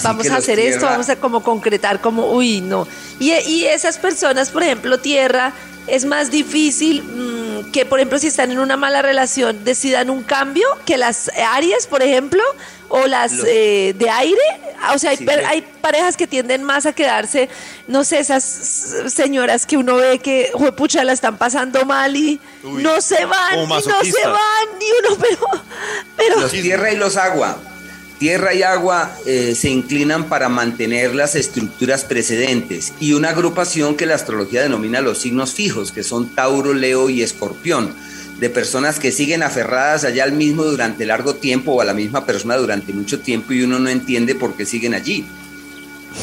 Vamos 0.03 0.29
a 0.29 0.37
hacer 0.37 0.59
esto, 0.59 0.85
vamos 0.85 1.09
a 1.09 1.15
como 1.17 1.43
concretar 1.43 2.01
como, 2.01 2.31
uy, 2.31 2.61
no. 2.61 2.87
Y, 3.19 3.31
y 3.31 3.65
esas 3.65 3.97
personas, 3.97 4.49
por 4.49 4.63
ejemplo, 4.63 4.99
tierra, 4.99 5.53
es 5.87 6.05
más 6.05 6.31
difícil 6.31 7.03
mm, 7.03 7.71
que, 7.71 7.85
por 7.85 7.99
ejemplo, 7.99 8.17
si 8.19 8.27
están 8.27 8.51
en 8.51 8.59
una 8.59 8.77
mala 8.77 9.01
relación, 9.01 9.63
decidan 9.63 10.09
un 10.09 10.23
cambio, 10.23 10.67
que 10.85 10.97
las 10.97 11.29
Aries, 11.29 11.87
por 11.87 12.01
ejemplo, 12.01 12.41
o 12.89 13.05
las 13.07 13.31
eh, 13.45 13.93
de 13.97 14.09
aire. 14.09 14.41
O 14.93 14.99
sea, 14.99 15.11
hay, 15.11 15.27
hay, 15.47 15.61
parejas 15.81 16.17
que 16.17 16.27
tienden 16.27 16.63
más 16.63 16.85
a 16.85 16.93
quedarse, 16.93 17.49
no 17.87 18.03
sé, 18.03 18.19
esas 18.19 18.43
señoras 19.07 19.65
que 19.65 19.77
uno 19.77 19.95
ve 19.95 20.19
que, 20.19 20.51
pucha, 20.75 21.03
la 21.03 21.13
están 21.13 21.37
pasando 21.37 21.85
mal 21.85 22.15
y 22.15 22.39
no 22.63 23.01
se 23.01 23.25
van, 23.25 23.59
y 23.59 23.67
no 23.67 23.81
se 23.81 24.27
van, 24.27 24.79
ni 24.79 24.85
uno, 24.99 25.17
pero... 25.21 25.63
pero... 26.15 26.39
Los 26.41 26.51
tierra 26.51 26.91
y 26.91 26.97
los 26.97 27.17
agua. 27.17 27.57
Tierra 28.17 28.53
y 28.53 28.63
agua 28.63 29.13
eh, 29.25 29.55
se 29.55 29.69
inclinan 29.69 30.29
para 30.29 30.47
mantener 30.47 31.13
las 31.13 31.35
estructuras 31.35 32.05
precedentes 32.05 32.93
y 32.99 33.13
una 33.13 33.29
agrupación 33.29 33.95
que 33.95 34.05
la 34.05 34.15
astrología 34.15 34.61
denomina 34.61 35.01
los 35.01 35.17
signos 35.17 35.53
fijos, 35.53 35.91
que 35.91 36.03
son 36.03 36.33
Tauro, 36.33 36.73
Leo 36.73 37.09
y 37.09 37.21
Escorpión, 37.23 37.93
de 38.39 38.49
personas 38.49 38.99
que 38.99 39.11
siguen 39.11 39.43
aferradas 39.43 40.05
allá 40.05 40.23
al 40.23 40.31
mismo 40.31 40.63
durante 40.63 41.05
largo 41.05 41.35
tiempo 41.35 41.73
o 41.73 41.81
a 41.81 41.85
la 41.85 41.93
misma 41.93 42.25
persona 42.25 42.55
durante 42.55 42.93
mucho 42.93 43.19
tiempo 43.19 43.53
y 43.53 43.63
uno 43.63 43.79
no 43.79 43.89
entiende 43.89 44.33
por 44.35 44.55
qué 44.55 44.65
siguen 44.65 44.93
allí. 44.93 45.25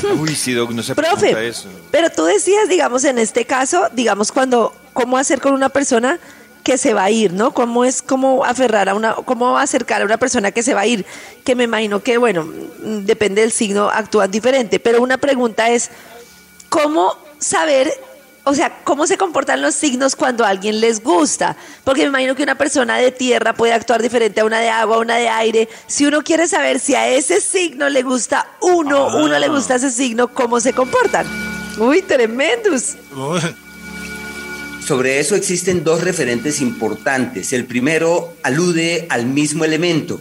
Uy, 0.19 0.35
sí, 0.35 0.55
no 0.55 0.83
se 0.83 0.95
Profe, 0.95 1.49
eso. 1.49 1.69
Pero 1.91 2.11
tú 2.11 2.25
decías, 2.25 2.69
digamos, 2.69 3.05
en 3.05 3.19
este 3.19 3.45
caso, 3.45 3.89
digamos, 3.93 4.33
cuando, 4.33 4.75
¿cómo 4.95 5.19
hacer 5.19 5.41
con 5.41 5.53
una 5.53 5.69
persona 5.69 6.19
que 6.63 6.79
se 6.79 6.95
va 6.95 7.05
a 7.05 7.11
ir, 7.11 7.33
¿no? 7.33 7.53
¿Cómo 7.53 7.85
es 7.85 8.03
cómo 8.03 8.45
aferrar 8.45 8.89
a 8.89 8.95
una, 8.95 9.15
cómo 9.15 9.59
acercar 9.59 10.03
a 10.03 10.05
una 10.05 10.17
persona 10.17 10.53
que 10.53 10.63
se 10.63 10.75
va 10.75 10.83
a 10.83 10.87
ir? 10.87 11.05
Que 11.45 11.55
me 11.55 11.65
imagino 11.65 12.03
que, 12.03 12.19
bueno, 12.19 12.47
depende 12.79 13.43
del 13.43 13.53
signo, 13.53 13.91
actúan 13.91 14.31
diferente. 14.31 14.81
Pero 14.81 15.03
una 15.03 15.19
pregunta 15.19 15.71
es, 15.71 15.91
¿cómo 16.69 17.17
saber, 17.39 17.93
o 18.45 18.55
sea, 18.55 18.81
cómo 18.85 19.07
se 19.07 19.19
comportan 19.19 19.61
los 19.61 19.75
signos 19.75 20.15
cuando 20.15 20.45
a 20.45 20.49
alguien 20.49 20.81
les 20.81 21.03
gusta? 21.03 21.57
Porque 21.85 22.03
me 22.03 22.09
imagino 22.09 22.35
que 22.35 22.43
una 22.45 22.57
persona 22.57 22.97
de 22.97 23.11
tierra 23.11 23.55
puede 23.55 23.73
actuar 23.73 24.01
diferente 24.01 24.41
a 24.41 24.45
una 24.45 24.61
de 24.61 24.71
agua, 24.71 24.97
a 24.97 25.01
una 25.01 25.17
de 25.17 25.29
aire. 25.29 25.69
Si 25.87 26.07
uno 26.07 26.23
quiere 26.23 26.47
saber 26.47 26.79
si 26.79 26.95
a 26.95 27.09
ese 27.09 27.41
signo 27.41 27.89
le 27.89 28.03
gusta 28.03 28.47
uno, 28.61 29.19
uno 29.19 29.39
le 29.39 29.49
gusta 29.49 29.75
ese 29.75 29.91
signo, 29.91 30.29
¿cómo 30.29 30.61
se 30.61 30.73
comportan? 30.73 31.27
Uy, 31.79 32.03
tremendos. 32.03 32.97
Sobre 34.85 35.21
eso 35.21 35.37
existen 35.37 35.85
dos 35.85 36.03
referentes 36.03 36.61
importantes. 36.61 37.53
El 37.53 37.67
primero 37.67 38.37
alude 38.43 39.07
al 39.11 39.27
mismo 39.27 39.65
elemento. 39.65 40.21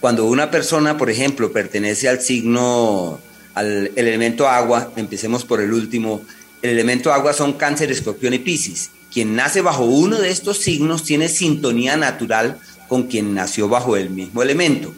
Cuando 0.00 0.24
una 0.24 0.50
persona, 0.50 0.98
por 0.98 1.10
ejemplo, 1.10 1.52
pertenece 1.52 2.08
al 2.08 2.20
signo, 2.20 3.20
al 3.54 3.92
elemento 3.94 4.48
agua, 4.48 4.92
empecemos 4.96 5.44
por 5.44 5.60
el 5.60 5.72
último, 5.72 6.22
el 6.60 6.70
elemento 6.70 7.12
agua 7.12 7.32
son 7.32 7.52
cáncer, 7.52 7.92
escorpión 7.92 8.34
y 8.34 8.40
piscis. 8.40 8.90
Quien 9.12 9.36
nace 9.36 9.60
bajo 9.60 9.84
uno 9.84 10.18
de 10.18 10.30
estos 10.30 10.58
signos 10.58 11.04
tiene 11.04 11.28
sintonía 11.28 11.96
natural 11.96 12.58
con 12.88 13.04
quien 13.04 13.32
nació 13.32 13.68
bajo 13.68 13.96
el 13.96 14.10
mismo 14.10 14.42
elemento. 14.42 14.92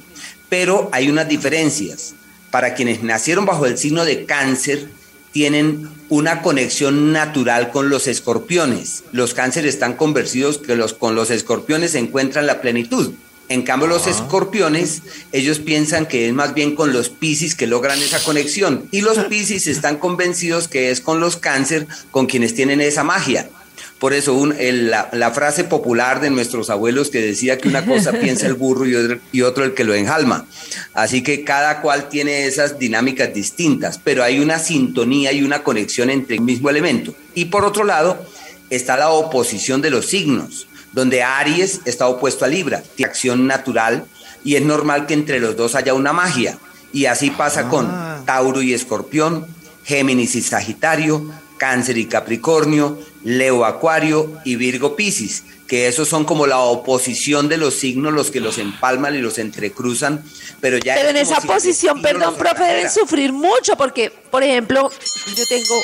Pero 0.49 0.89
hay 0.93 1.11
unas 1.11 1.29
diferencias. 1.29 2.15
Para 2.51 2.75
quienes 2.75 3.03
nacieron 3.03 3.45
bajo 3.45 3.67
el 3.67 3.77
signo 3.77 4.07
de 4.07 4.25
cáncer, 4.25 4.89
tienen 5.37 5.91
una 6.09 6.41
conexión 6.41 7.13
natural 7.13 7.71
con 7.71 7.91
los 7.91 8.07
escorpiones. 8.07 9.05
Los 9.13 9.35
cánceres 9.35 9.75
están 9.75 9.93
convencidos 9.93 10.57
que 10.57 10.77
los, 10.77 10.95
con 10.95 11.15
los 11.15 11.31
escorpiones 11.31 11.91
se 11.91 11.99
encuentran 11.99 12.47
la 12.47 12.63
plenitud. 12.63 13.13
En 13.51 13.61
cambio, 13.61 13.87
los 13.87 14.07
escorpiones, 14.07 15.03
ellos 15.33 15.59
piensan 15.59 16.07
que 16.07 16.27
es 16.27 16.33
más 16.33 16.55
bien 16.55 16.75
con 16.75 16.95
los 16.95 17.11
piscis 17.11 17.55
que 17.55 17.67
logran 17.67 18.01
esa 18.01 18.25
conexión. 18.25 18.89
Y 18.93 19.03
los 19.03 19.19
piscis 19.29 19.67
están 19.67 19.99
convencidos 19.99 20.69
que 20.69 20.91
es 20.91 21.03
con 21.03 21.21
los 21.21 21.37
cáncer 21.37 21.87
con 22.11 22.25
quienes 22.25 22.55
tienen 22.55 22.81
esa 22.81 23.05
magia. 23.05 23.51
Por 23.99 24.13
eso 24.13 24.47
la, 24.47 25.31
frase 25.33 25.65
popular 25.65 26.21
de 26.21 26.29
nuestros 26.29 26.69
abuelos 26.69 27.09
que 27.09 27.23
decía 27.23 27.57
que 27.57 27.69
una 27.69 27.87
cosa 27.87 28.13
piensa 28.21 28.47
el 28.47 28.55
burro 28.55 28.85
y 29.33 29.43
otro, 29.43 29.65
el 29.65 29.75
que 29.75 29.85
lo 29.85 29.95
enjalma. 29.95 30.47
Así 30.93 31.23
que 31.23 31.45
cada 31.45 31.81
cual 31.81 32.09
tiene 32.09 32.47
esas 32.47 32.79
dinámicas 32.79 33.33
distintas, 33.33 33.99
pero 34.03 34.23
hay 34.23 34.39
una 34.39 34.59
sintonía 34.59 35.33
y 35.33 35.43
una 35.43 35.63
conexión 35.63 36.11
entre 36.11 36.37
el 36.37 36.43
mismo 36.43 36.69
elemento. 36.69 37.15
Y 37.35 37.47
por 37.47 37.65
otro 37.65 37.85
lado 37.85 38.25
está 38.69 38.97
la 38.99 39.11
oposición 39.11 39.81
de 39.81 39.91
los 39.91 40.07
signos, 40.07 40.69
donde 40.93 41.23
Aries 41.23 41.81
está 41.87 42.07
opuesto 42.07 42.45
a 42.45 42.49
Libra, 42.49 42.83
tiene 42.97 43.09
acción 43.09 43.47
natural 43.47 44.05
y 44.45 44.57
es 44.57 44.63
normal 44.63 45.07
que 45.07 45.15
entre 45.15 45.41
los 45.41 45.57
dos 45.57 45.75
haya 45.75 45.95
una 45.95 46.13
magia. 46.13 46.59
Y 46.93 47.07
así 47.07 47.31
pasa 47.31 47.69
con 47.69 47.87
ah. 47.91 48.23
Tauro 48.27 48.63
y 48.63 48.75
Escorpión, 48.75 49.47
Géminis 49.85 50.35
y 50.35 50.43
Sagitario, 50.43 51.31
Cáncer 51.57 51.99
y 51.99 52.07
Capricornio, 52.07 52.99
Leo 53.25 53.65
Acuario 53.65 54.41
y 54.45 54.57
Virgo 54.57 54.97
Piscis, 54.97 55.45
que 55.67 55.89
esos 55.89 56.09
son 56.09 56.25
como 56.25 56.47
la 56.47 56.59
oposición 56.59 57.49
de 57.49 57.57
los 57.57 57.75
signos, 57.75 58.13
los 58.13 58.31
que 58.31 58.41
los 58.41 58.59
empalman 58.59 59.15
y 59.15 59.19
los 59.19 59.39
entrecruzan, 59.39 60.23
pero 60.61 60.79
ya... 60.79 60.95
Pero 60.95 61.09
en 61.09 61.17
esa 61.17 61.41
posición, 61.41 62.03
perdón, 62.03 62.35
profe, 62.37 62.65
deben 62.65 62.91
sufrir 62.91 63.33
mucho, 63.33 63.77
porque, 63.77 64.11
por 64.11 64.43
ejemplo, 64.43 64.91
yo 65.35 65.45
tengo 65.49 65.83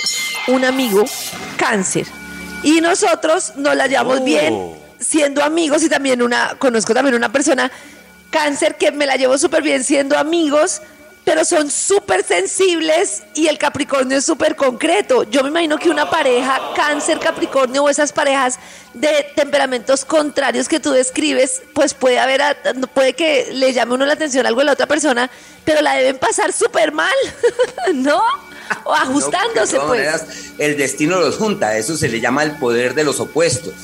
un 0.49 0.65
amigo, 0.65 1.05
Cáncer, 1.57 2.07
y 2.63 2.81
nosotros 2.81 3.55
nos 3.57 3.75
la 3.75 3.87
llevamos 3.87 4.21
oh. 4.21 4.25
bien 4.25 4.83
siendo 5.01 5.43
amigos 5.43 5.83
y 5.83 5.89
también 5.89 6.23
una, 6.23 6.55
conozco 6.59 6.95
también 6.95 7.17
una 7.17 7.33
persona, 7.33 7.71
Cáncer, 8.31 8.77
que 8.77 8.93
me 8.93 9.05
la 9.05 9.17
llevo 9.17 9.37
súper 9.37 9.63
bien 9.63 9.83
siendo 9.83 10.17
amigos, 10.17 10.81
pero 11.25 11.45
son 11.45 11.71
súper 11.71 12.25
sensibles 12.25 13.23
y 13.35 13.47
el 13.47 13.59
Capricornio 13.59 14.19
es 14.19 14.25
súper 14.25 14.57
concreto. 14.57 15.23
Yo 15.25 15.43
me 15.43 15.51
imagino 15.51 15.79
que 15.79 15.89
una 15.89 16.11
pareja 16.11 16.61
cáncer 16.75 17.19
Capricornio 17.21 17.85
o 17.85 17.89
esas 17.89 18.13
parejas 18.13 18.59
de 18.93 19.27
temperamentos 19.37 20.05
contrarios 20.05 20.69
que 20.69 20.81
tú 20.81 20.91
describes, 20.91 21.63
pues 21.75 21.95
puede 21.95 22.19
haber, 22.19 22.43
puede 22.93 23.15
que 23.15 23.51
le 23.53 23.73
llame 23.73 23.95
uno 23.95 24.05
la 24.05 24.15
atención 24.15 24.47
algo 24.47 24.61
de 24.61 24.67
la 24.67 24.73
otra 24.73 24.87
persona, 24.87 25.31
pero 25.65 25.81
la 25.81 25.95
deben 25.95 26.19
pasar 26.19 26.53
súper 26.53 26.93
mal, 26.93 27.15
¿no? 27.95 28.21
O 28.85 28.95
ajustándose, 28.95 29.79
pues. 29.81 30.55
el 30.59 30.77
destino 30.77 31.21
los 31.21 31.37
junta, 31.37 31.77
eso 31.77 31.97
se 31.97 32.09
le 32.09 32.21
llama 32.21 32.43
el 32.43 32.53
poder 32.53 32.95
de 32.95 33.05
los 33.05 33.21
opuestos, 33.21 33.75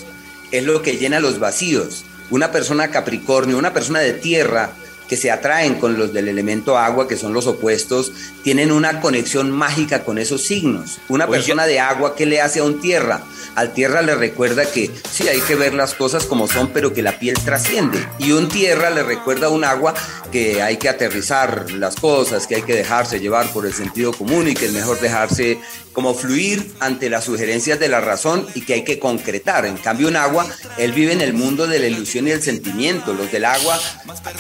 es 0.51 0.65
lo 0.65 0.83
que 0.83 0.97
llena 0.97 1.21
los 1.21 1.39
vacíos. 1.39 2.05
Una 2.31 2.51
persona 2.51 2.91
Capricornio, 2.91 3.57
una 3.57 3.73
persona 3.73 4.01
de 4.01 4.13
tierra, 4.13 4.73
que 5.09 5.17
se 5.17 5.31
atraen 5.31 5.77
con 5.77 5.99
los 5.99 6.13
del 6.13 6.29
elemento 6.29 6.79
agua, 6.79 7.09
que 7.09 7.17
son 7.17 7.33
los 7.33 7.47
opuestos, 7.47 8.13
tienen 8.43 8.71
una 8.71 9.01
conexión 9.01 9.51
mágica 9.51 10.05
con 10.05 10.19
esos 10.19 10.43
signos. 10.43 10.99
Una 11.09 11.27
persona 11.27 11.67
de 11.67 11.81
agua, 11.81 12.15
¿qué 12.15 12.27
le 12.27 12.41
hace 12.41 12.61
a 12.61 12.65
un 12.65 12.81
tierra? 12.81 13.23
Al 13.55 13.73
tierra 13.73 14.03
le 14.03 14.15
recuerda 14.15 14.71
que 14.71 14.91
sí, 15.11 15.27
hay 15.27 15.41
que 15.41 15.57
ver 15.57 15.75
las 15.75 15.95
cosas 15.95 16.27
como 16.27 16.47
son, 16.47 16.69
pero 16.69 16.93
que 16.93 17.03
la 17.03 17.19
piel 17.19 17.37
trasciende. 17.39 17.99
Y 18.19 18.33
un 18.33 18.49
tierra 18.49 18.91
le 18.91 19.03
recuerda 19.03 19.47
a 19.47 19.51
un 19.51 19.65
agua 19.65 19.95
que 20.31 20.63
hay 20.63 20.77
que 20.77 20.89
aterrizar 20.89 21.73
las 21.73 21.97
cosas, 21.97 22.47
que 22.47 22.57
hay 22.57 22.63
que 22.63 22.75
dejarse 22.75 23.19
llevar 23.19 23.51
por 23.53 23.67
el 23.67 23.73
sentido 23.73 24.13
común 24.13 24.49
y 24.49 24.55
que 24.55 24.67
es 24.67 24.73
mejor 24.73 25.01
dejarse 25.01 25.59
como 25.93 26.15
fluir 26.15 26.71
ante 26.79 27.11
las 27.11 27.25
sugerencias 27.25 27.81
de 27.81 27.89
la 27.89 28.01
razón 28.01 28.47
y 28.55 28.61
que 28.61 28.75
hay 28.75 28.85
que 28.85 29.01
concretar. 29.01 29.67
En 29.67 29.77
cambio, 29.77 30.07
un 30.07 30.17
agua, 30.17 30.47
él 30.77 30.93
vive 30.93 31.13
en 31.13 31.21
el 31.21 31.33
mundo 31.33 31.67
de 31.67 31.81
la 31.81 31.89
ilusión 31.89 32.29
y 32.29 32.31
el 32.31 32.43
sentimiento. 32.43 33.15
Los 33.15 33.33
del 33.33 33.45
agua, 33.45 33.81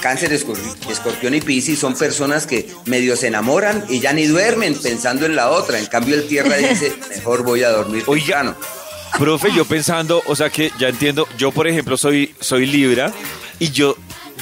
cáncer, 0.00 0.32
escorpión 0.32 0.57
y 1.32 1.40
piscis, 1.40 1.78
son 1.78 1.94
personas 1.94 2.46
que 2.46 2.68
medio 2.86 3.16
se 3.16 3.26
enamoran 3.26 3.84
y 3.88 4.00
ya 4.00 4.12
ni 4.12 4.26
duermen 4.26 4.74
pensando 4.80 5.26
en 5.26 5.36
la 5.36 5.50
otra. 5.50 5.78
En 5.78 5.86
cambio, 5.86 6.14
el 6.14 6.26
tierra 6.26 6.56
dice, 6.56 6.94
mejor 7.10 7.42
voy 7.42 7.62
a 7.62 7.70
dormir. 7.70 8.04
Oigan, 8.06 8.54
profe, 9.18 9.52
yo 9.54 9.64
pensando, 9.64 10.22
o 10.26 10.36
sea 10.36 10.50
que 10.50 10.72
ya 10.78 10.88
entiendo, 10.88 11.26
yo 11.36 11.52
por 11.52 11.66
ejemplo 11.68 11.96
soy, 11.96 12.34
soy 12.40 12.66
Libra 12.66 13.12
y 13.58 13.70
yo, 13.70 13.96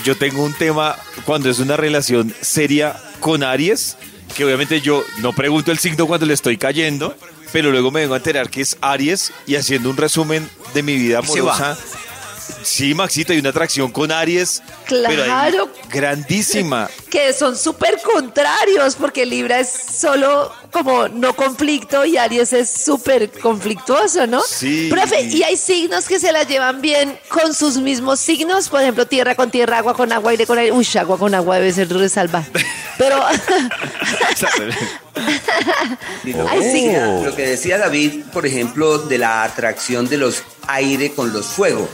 yo 0.04 0.16
tengo 0.16 0.42
un 0.42 0.54
tema 0.54 0.96
cuando 1.24 1.50
es 1.50 1.58
una 1.58 1.76
relación 1.76 2.34
seria 2.40 2.96
con 3.20 3.42
Aries 3.42 3.96
que 4.36 4.44
obviamente 4.44 4.82
yo 4.82 5.02
no 5.18 5.32
pregunto 5.32 5.72
el 5.72 5.78
signo 5.78 6.06
cuando 6.06 6.26
le 6.26 6.34
estoy 6.34 6.58
cayendo, 6.58 7.16
pero 7.52 7.70
luego 7.70 7.90
me 7.90 8.00
vengo 8.00 8.12
a 8.14 8.18
enterar 8.18 8.50
que 8.50 8.60
es 8.60 8.76
Aries 8.82 9.32
y 9.46 9.56
haciendo 9.56 9.88
un 9.88 9.96
resumen 9.96 10.48
de 10.74 10.82
mi 10.82 10.96
vida 10.96 11.20
amorosa. 11.20 11.78
Sí, 12.62 12.94
Maxito, 12.94 13.32
hay 13.32 13.38
una 13.38 13.50
atracción 13.50 13.90
con 13.90 14.10
Aries. 14.10 14.62
Claro. 14.86 15.70
grandísima. 15.90 16.88
Que 17.10 17.32
son 17.32 17.56
súper 17.56 17.98
contrarios, 18.02 18.94
porque 18.96 19.24
Libra 19.24 19.60
es 19.60 19.70
solo 19.70 20.52
como 20.70 21.08
no 21.08 21.34
conflicto 21.34 22.04
y 22.04 22.18
Aries 22.18 22.52
es 22.52 22.68
súper 22.68 23.30
conflictuoso, 23.30 24.26
¿no? 24.26 24.42
Sí. 24.42 24.88
Profe, 24.90 25.22
¿y 25.22 25.42
hay 25.42 25.56
signos 25.56 26.06
que 26.06 26.20
se 26.20 26.30
la 26.30 26.42
llevan 26.42 26.82
bien 26.82 27.18
con 27.28 27.54
sus 27.54 27.78
mismos 27.78 28.20
signos? 28.20 28.68
Por 28.68 28.82
ejemplo, 28.82 29.06
tierra 29.06 29.34
con 29.34 29.50
tierra, 29.50 29.78
agua 29.78 29.94
con 29.94 30.12
agua, 30.12 30.32
aire 30.32 30.46
con 30.46 30.58
aire. 30.58 30.72
Uy, 30.72 30.86
agua 30.98 31.18
con 31.18 31.34
agua 31.34 31.56
debe 31.56 31.72
ser 31.72 31.88
resalva. 31.90 32.44
Pero. 32.98 33.24
hay 36.48 36.62
signos. 36.72 37.24
Lo 37.24 37.34
que 37.34 37.46
decía 37.46 37.78
David, 37.78 38.24
por 38.32 38.44
ejemplo, 38.44 38.98
de 38.98 39.18
la 39.18 39.44
atracción 39.44 40.08
de 40.08 40.18
los 40.18 40.42
aire 40.66 41.12
con 41.12 41.32
los 41.32 41.46
fuego. 41.46 41.88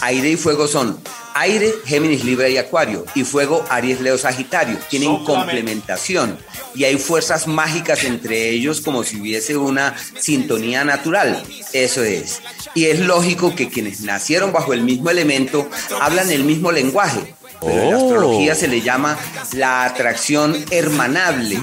Aire 0.00 0.30
y 0.30 0.36
fuego 0.36 0.66
son 0.66 0.98
aire, 1.34 1.72
Géminis, 1.84 2.24
Libra 2.24 2.48
y 2.48 2.58
Acuario, 2.58 3.04
y 3.14 3.24
fuego, 3.24 3.64
Aries, 3.68 4.00
Leo, 4.00 4.18
Sagitario. 4.18 4.78
Tienen 4.88 5.24
complementación 5.24 6.38
y 6.74 6.84
hay 6.84 6.98
fuerzas 6.98 7.46
mágicas 7.46 8.04
entre 8.04 8.50
ellos 8.50 8.80
como 8.80 9.04
si 9.04 9.20
hubiese 9.20 9.56
una 9.56 9.94
sintonía 10.18 10.84
natural. 10.84 11.42
Eso 11.72 12.02
es. 12.02 12.42
Y 12.74 12.86
es 12.86 13.00
lógico 13.00 13.54
que 13.54 13.68
quienes 13.68 14.00
nacieron 14.02 14.52
bajo 14.52 14.72
el 14.72 14.82
mismo 14.82 15.10
elemento 15.10 15.68
hablan 16.00 16.30
el 16.30 16.44
mismo 16.44 16.72
lenguaje. 16.72 17.34
Pero 17.60 17.72
en 17.72 17.90
la 17.90 17.98
oh. 17.98 18.06
astrología 18.06 18.54
se 18.54 18.68
le 18.68 18.80
llama 18.80 19.18
la 19.52 19.84
atracción 19.84 20.56
hermanable. 20.70 21.58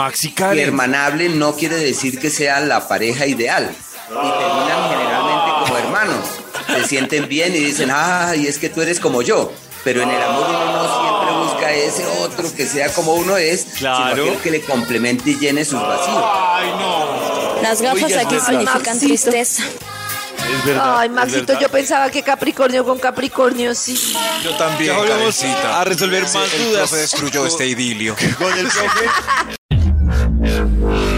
Y 0.53 0.59
hermanable 0.59 1.29
no 1.29 1.55
quiere 1.55 1.77
decir 1.77 2.19
que 2.19 2.29
sea 2.29 2.59
la 2.59 2.87
pareja 2.87 3.25
ideal. 3.25 3.71
Y 4.09 4.13
terminan 4.13 4.89
generalmente 4.89 5.51
como 5.59 5.77
hermanos 5.77 6.37
se 6.67 6.88
sienten 6.88 7.27
bien 7.27 7.56
y 7.56 7.60
dicen, 7.60 7.89
ay, 7.93 8.47
es 8.47 8.58
que 8.58 8.69
tú 8.69 8.82
eres 8.82 8.99
como 8.99 9.21
yo. 9.21 9.51
Pero 9.84 10.01
en 10.01 10.10
el 10.10 10.21
amor 10.21 10.47
uno 10.49 10.65
no 10.71 11.01
siempre 11.01 11.53
busca 11.53 11.73
ese 11.73 12.06
otro 12.21 12.53
que 12.53 12.65
sea 12.65 12.91
como 12.93 13.13
uno 13.13 13.38
es, 13.38 13.65
claro. 13.77 14.25
sino 14.25 14.41
que 14.41 14.51
le 14.51 14.62
complemente 14.62 15.30
y 15.32 15.39
llene 15.39 15.63
sus 15.63 15.80
vacíos. 15.80 16.23
Ay, 16.25 16.69
no. 16.71 17.62
Las 17.62 17.82
gafas 17.82 18.13
aquí 18.13 18.36
significan 18.39 18.99
tristeza. 18.99 19.63
Es 19.63 20.65
verdad, 20.65 20.99
Ay, 20.99 21.10
Maxito, 21.10 21.60
yo 21.60 21.69
pensaba 21.69 22.10
que 22.10 22.21
Capricornio 22.23 22.86
con 22.86 22.99
Capricornio 22.99 23.75
sí. 23.75 24.15
Yo 24.43 24.51
también. 24.56 24.93
Ya 24.93 24.97
volvemos 24.99 25.43
a 25.43 25.84
resolver 25.84 26.23
más 26.23 26.36
el 26.53 26.63
dudas. 26.69 26.89
profe 26.89 26.95
destruyó 26.97 27.45
este 27.45 27.67
idilio. 27.67 28.15
Con 28.38 28.58
el 28.58 28.67
profe. 28.67 29.06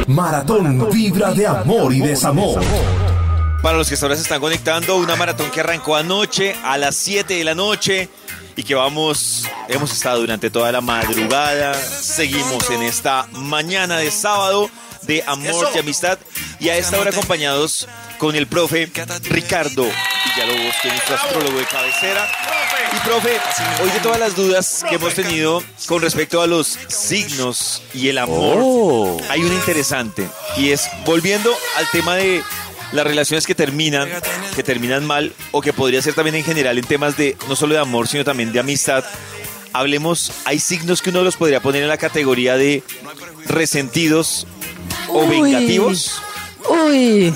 Maratón 0.07 0.89
Vibra 0.89 1.31
de 1.31 1.45
Amor 1.45 1.93
y 1.93 1.99
Desamor. 1.99 2.59
Para 3.61 3.77
los 3.77 3.89
que 3.89 3.95
ahora 4.01 4.15
se 4.15 4.21
están 4.21 4.39
conectando, 4.39 4.95
una 4.95 5.15
maratón 5.15 5.51
que 5.51 5.59
arrancó 5.59 5.95
anoche 5.95 6.55
a 6.63 6.77
las 6.77 6.95
7 6.95 7.33
de 7.35 7.43
la 7.43 7.55
noche 7.55 8.09
y 8.55 8.63
que 8.63 8.75
vamos, 8.75 9.43
hemos 9.67 9.91
estado 9.91 10.19
durante 10.21 10.49
toda 10.49 10.71
la 10.71 10.81
madrugada, 10.81 11.73
seguimos 11.73 12.69
en 12.69 12.83
esta 12.83 13.27
mañana 13.31 13.97
de 13.97 14.11
sábado 14.11 14.69
de 15.03 15.23
amor 15.25 15.69
y 15.73 15.79
amistad 15.79 16.19
y 16.59 16.69
a 16.69 16.77
esta 16.77 16.99
hora 16.99 17.11
acompañados 17.11 17.87
con 18.17 18.35
el 18.35 18.47
profe 18.47 18.91
Ricardo 19.23 19.83
Villalobos, 19.83 20.75
que 20.81 20.87
es 20.89 20.93
nuestro 20.93 21.15
astrólogo 21.15 21.57
de 21.57 21.65
cabecera. 21.65 22.27
Y 22.95 22.99
profe, 23.07 23.37
hoy 23.81 23.89
de 23.91 23.99
todas 23.99 24.19
las 24.19 24.35
dudas 24.35 24.83
que 24.87 24.95
hemos 24.95 25.13
tenido 25.13 25.63
con 25.87 26.01
respecto 26.01 26.41
a 26.41 26.47
los 26.47 26.77
signos 26.87 27.81
y 27.93 28.09
el 28.09 28.17
amor, 28.17 28.57
Oh. 28.61 29.17
hay 29.29 29.41
una 29.41 29.53
interesante 29.53 30.27
y 30.57 30.71
es 30.71 30.89
volviendo 31.05 31.55
al 31.77 31.89
tema 31.91 32.15
de 32.15 32.43
las 32.91 33.05
relaciones 33.05 33.45
que 33.45 33.55
terminan, 33.55 34.09
que 34.55 34.63
terminan 34.63 35.05
mal 35.05 35.33
o 35.51 35.61
que 35.61 35.73
podría 35.73 36.01
ser 36.01 36.13
también 36.13 36.35
en 36.35 36.43
general 36.43 36.77
en 36.77 36.85
temas 36.85 37.17
de 37.17 37.35
no 37.47 37.55
solo 37.55 37.73
de 37.75 37.79
amor, 37.79 38.07
sino 38.07 38.23
también 38.23 38.51
de 38.51 38.59
amistad. 38.59 39.03
Hablemos, 39.73 40.31
hay 40.45 40.59
signos 40.59 41.01
que 41.01 41.11
uno 41.11 41.21
los 41.21 41.35
podría 41.37 41.59
poner 41.61 41.83
en 41.83 41.89
la 41.89 41.97
categoría 41.97 42.57
de 42.57 42.81
resentidos 43.45 44.47
o 45.07 45.23
Uy. 45.25 45.41
vengativos. 45.41 46.21
Uy, 46.69 47.33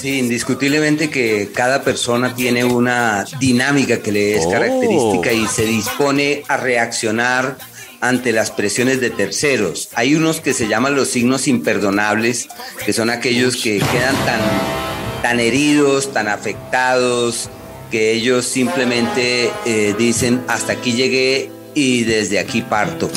Sí, 0.00 0.18
indiscutiblemente 0.18 1.10
que 1.10 1.50
cada 1.54 1.82
persona 1.82 2.34
tiene 2.34 2.64
una 2.64 3.24
dinámica 3.40 4.00
que 4.00 4.12
le 4.12 4.36
es 4.36 4.44
Oh. 4.46 4.50
característica 4.50 5.32
y 5.32 5.46
se 5.48 5.64
dispone 5.64 6.44
a 6.48 6.56
reaccionar 6.58 7.56
ante 8.08 8.32
las 8.32 8.50
presiones 8.50 9.00
de 9.00 9.10
terceros. 9.10 9.88
Hay 9.94 10.14
unos 10.14 10.40
que 10.40 10.54
se 10.54 10.68
llaman 10.68 10.94
los 10.94 11.08
signos 11.08 11.48
imperdonables, 11.48 12.48
que 12.84 12.92
son 12.92 13.10
aquellos 13.10 13.56
que 13.56 13.78
quedan 13.78 14.16
tan, 14.24 14.40
tan 15.22 15.40
heridos, 15.40 16.12
tan 16.12 16.28
afectados, 16.28 17.50
que 17.90 18.12
ellos 18.12 18.46
simplemente 18.46 19.50
eh, 19.64 19.94
dicen 19.98 20.42
hasta 20.48 20.72
aquí 20.74 20.92
llegué 20.92 21.50
y 21.74 22.04
desde 22.04 22.38
aquí 22.38 22.62
parto. 22.62 23.10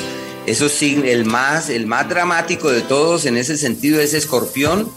Eso 0.46 0.70
sí, 0.70 1.02
el 1.06 1.26
más, 1.26 1.70
el 1.70 1.86
más 1.86 2.10
dramático 2.10 2.72
de 2.72 2.82
todos 2.82 3.26
en 3.26 3.38
ese 3.38 3.58
sentido 3.58 4.02
es 4.02 4.14
Escorpión. 4.14 4.92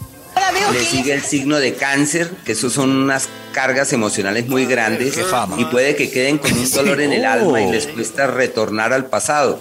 Le 0.71 0.83
sigue 0.83 1.13
el 1.13 1.21
signo 1.21 1.57
de 1.57 1.75
cáncer, 1.75 2.31
que 2.45 2.53
esos 2.53 2.73
son 2.73 2.89
unas 2.89 3.29
cargas 3.53 3.93
emocionales 3.93 4.47
muy 4.47 4.65
grandes 4.65 5.13
Qué 5.13 5.23
fama. 5.23 5.55
y 5.59 5.65
puede 5.65 5.95
que 5.95 6.09
queden 6.09 6.39
con 6.39 6.51
un 6.51 6.71
dolor 6.71 7.01
en 7.01 7.13
el 7.13 7.25
alma 7.25 7.61
y 7.61 7.71
les 7.71 7.85
cuesta 7.87 8.25
retornar 8.27 8.93
al 8.93 9.05
pasado. 9.05 9.59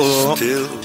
Oh, 0.00 0.34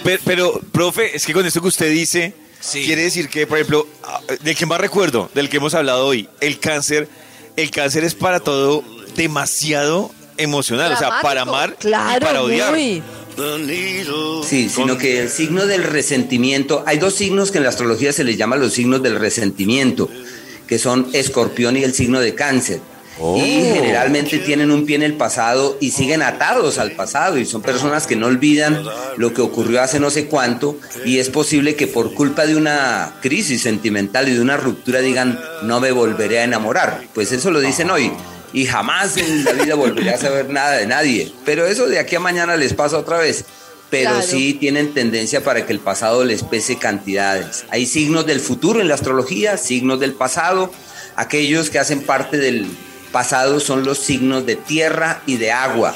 pero, 0.04 0.20
pero, 0.26 0.62
profe, 0.72 1.16
es 1.16 1.26
que 1.26 1.34
con 1.34 1.46
esto 1.46 1.62
que 1.62 1.68
usted 1.68 1.92
dice, 1.92 2.34
Sí. 2.60 2.84
quiere 2.86 3.04
decir 3.04 3.30
que, 3.30 3.46
por 3.48 3.58
ejemplo, 3.58 3.88
ah, 4.04 4.20
del 4.42 4.56
que 4.56 4.66
más 4.66 4.82
recuerdo, 4.82 5.30
del 5.34 5.50
que 5.50 5.58
hemos 5.58 5.74
hablado 5.74 6.06
hoy, 6.08 6.28
el 6.42 6.60
cáncer, 6.60 7.08
el 7.56 7.72
cáncer 7.72 8.04
es 8.04 8.16
para 8.16 8.40
todo 8.40 8.84
demasiado 9.16 10.12
emocional, 10.38 10.92
o 10.94 10.98
sea, 10.98 11.22
para 11.22 11.42
amar 11.42 11.76
claro, 11.80 12.18
y 12.18 12.20
para 12.26 12.42
odiar. 12.44 12.72
muy. 12.72 13.02
Sí, 14.44 14.70
sino 14.70 14.98
que 14.98 15.22
el 15.22 15.30
signo 15.30 15.68
del 15.68 15.84
resentimiento, 15.84 16.84
hay 16.88 16.98
dos 16.98 17.14
signos 17.14 17.52
que 17.52 17.58
en 17.60 17.64
la 17.64 17.70
astrología 17.70 18.12
se 18.12 18.24
les 18.24 18.36
llama 18.38 18.56
los 18.56 18.74
signos 18.74 19.04
del 19.04 19.20
resentimiento, 19.20 20.10
que 20.68 20.80
son 20.80 21.08
escorpión 21.14 21.78
y 21.78 21.84
el 21.84 21.94
signo 21.94 22.20
de 22.20 22.34
cáncer. 22.34 22.82
Y 23.20 23.74
generalmente 23.74 24.38
tienen 24.40 24.70
un 24.72 24.86
pie 24.86 24.96
en 24.96 25.04
el 25.04 25.14
pasado 25.14 25.78
y 25.80 25.92
siguen 25.92 26.22
atados 26.22 26.78
al 26.78 26.92
pasado 26.92 27.38
y 27.38 27.46
son 27.46 27.62
personas 27.62 28.06
que 28.06 28.16
no 28.16 28.28
olvidan 28.28 28.84
lo 29.18 29.34
que 29.34 29.42
ocurrió 29.42 29.82
hace 29.82 30.00
no 30.00 30.10
sé 30.12 30.28
cuánto 30.28 30.78
y 31.06 31.20
es 31.20 31.30
posible 31.30 31.76
que 31.76 31.88
por 31.88 32.14
culpa 32.14 32.46
de 32.46 32.56
una 32.56 33.16
crisis 33.22 33.62
sentimental 33.64 34.28
y 34.30 34.34
de 34.34 34.42
una 34.42 34.58
ruptura 34.58 35.00
digan 35.00 35.40
no 35.64 35.80
me 35.80 35.92
volveré 35.92 36.40
a 36.40 36.44
enamorar. 36.44 37.02
Pues 37.14 37.32
eso 37.32 37.50
lo 37.52 37.60
dicen 37.60 37.90
hoy 37.90 38.12
y 38.54 38.66
jamás 38.66 39.18
en 39.18 39.44
la 39.44 39.54
vida 39.54 39.76
volveré 39.76 40.12
a 40.14 40.18
saber 40.18 40.50
nada 40.50 40.78
de 40.78 40.88
nadie. 40.88 41.32
Pero 41.44 41.66
eso 41.66 41.88
de 41.88 42.00
aquí 42.00 42.16
a 42.16 42.20
mañana 42.20 42.56
les 42.56 42.74
pasa 42.74 42.98
otra 42.98 43.18
vez. 43.18 43.46
Pero 43.90 44.12
Claro. 44.12 44.28
sí 44.28 44.54
tienen 44.54 44.94
tendencia 44.94 45.44
para 45.44 45.66
que 45.66 45.72
el 45.72 45.80
pasado 45.80 46.26
les 46.26 46.44
pese 46.44 46.78
cantidades. 46.78 47.66
Hay 47.70 47.86
signos 47.86 48.26
del 48.26 48.42
futuro 48.42 48.82
en 48.82 48.90
la 48.90 48.96
astrología, 48.96 49.56
signos 49.58 50.00
del 50.02 50.14
pasado. 50.14 50.72
Aquellos 51.16 51.70
que 51.70 51.80
hacen 51.80 52.02
parte 52.02 52.38
del 52.38 52.68
pasado 53.12 53.60
son 53.60 53.84
los 53.84 53.98
signos 54.00 54.46
de 54.46 54.56
tierra 54.56 55.22
y 55.26 55.38
de 55.38 55.52
agua. 55.52 55.96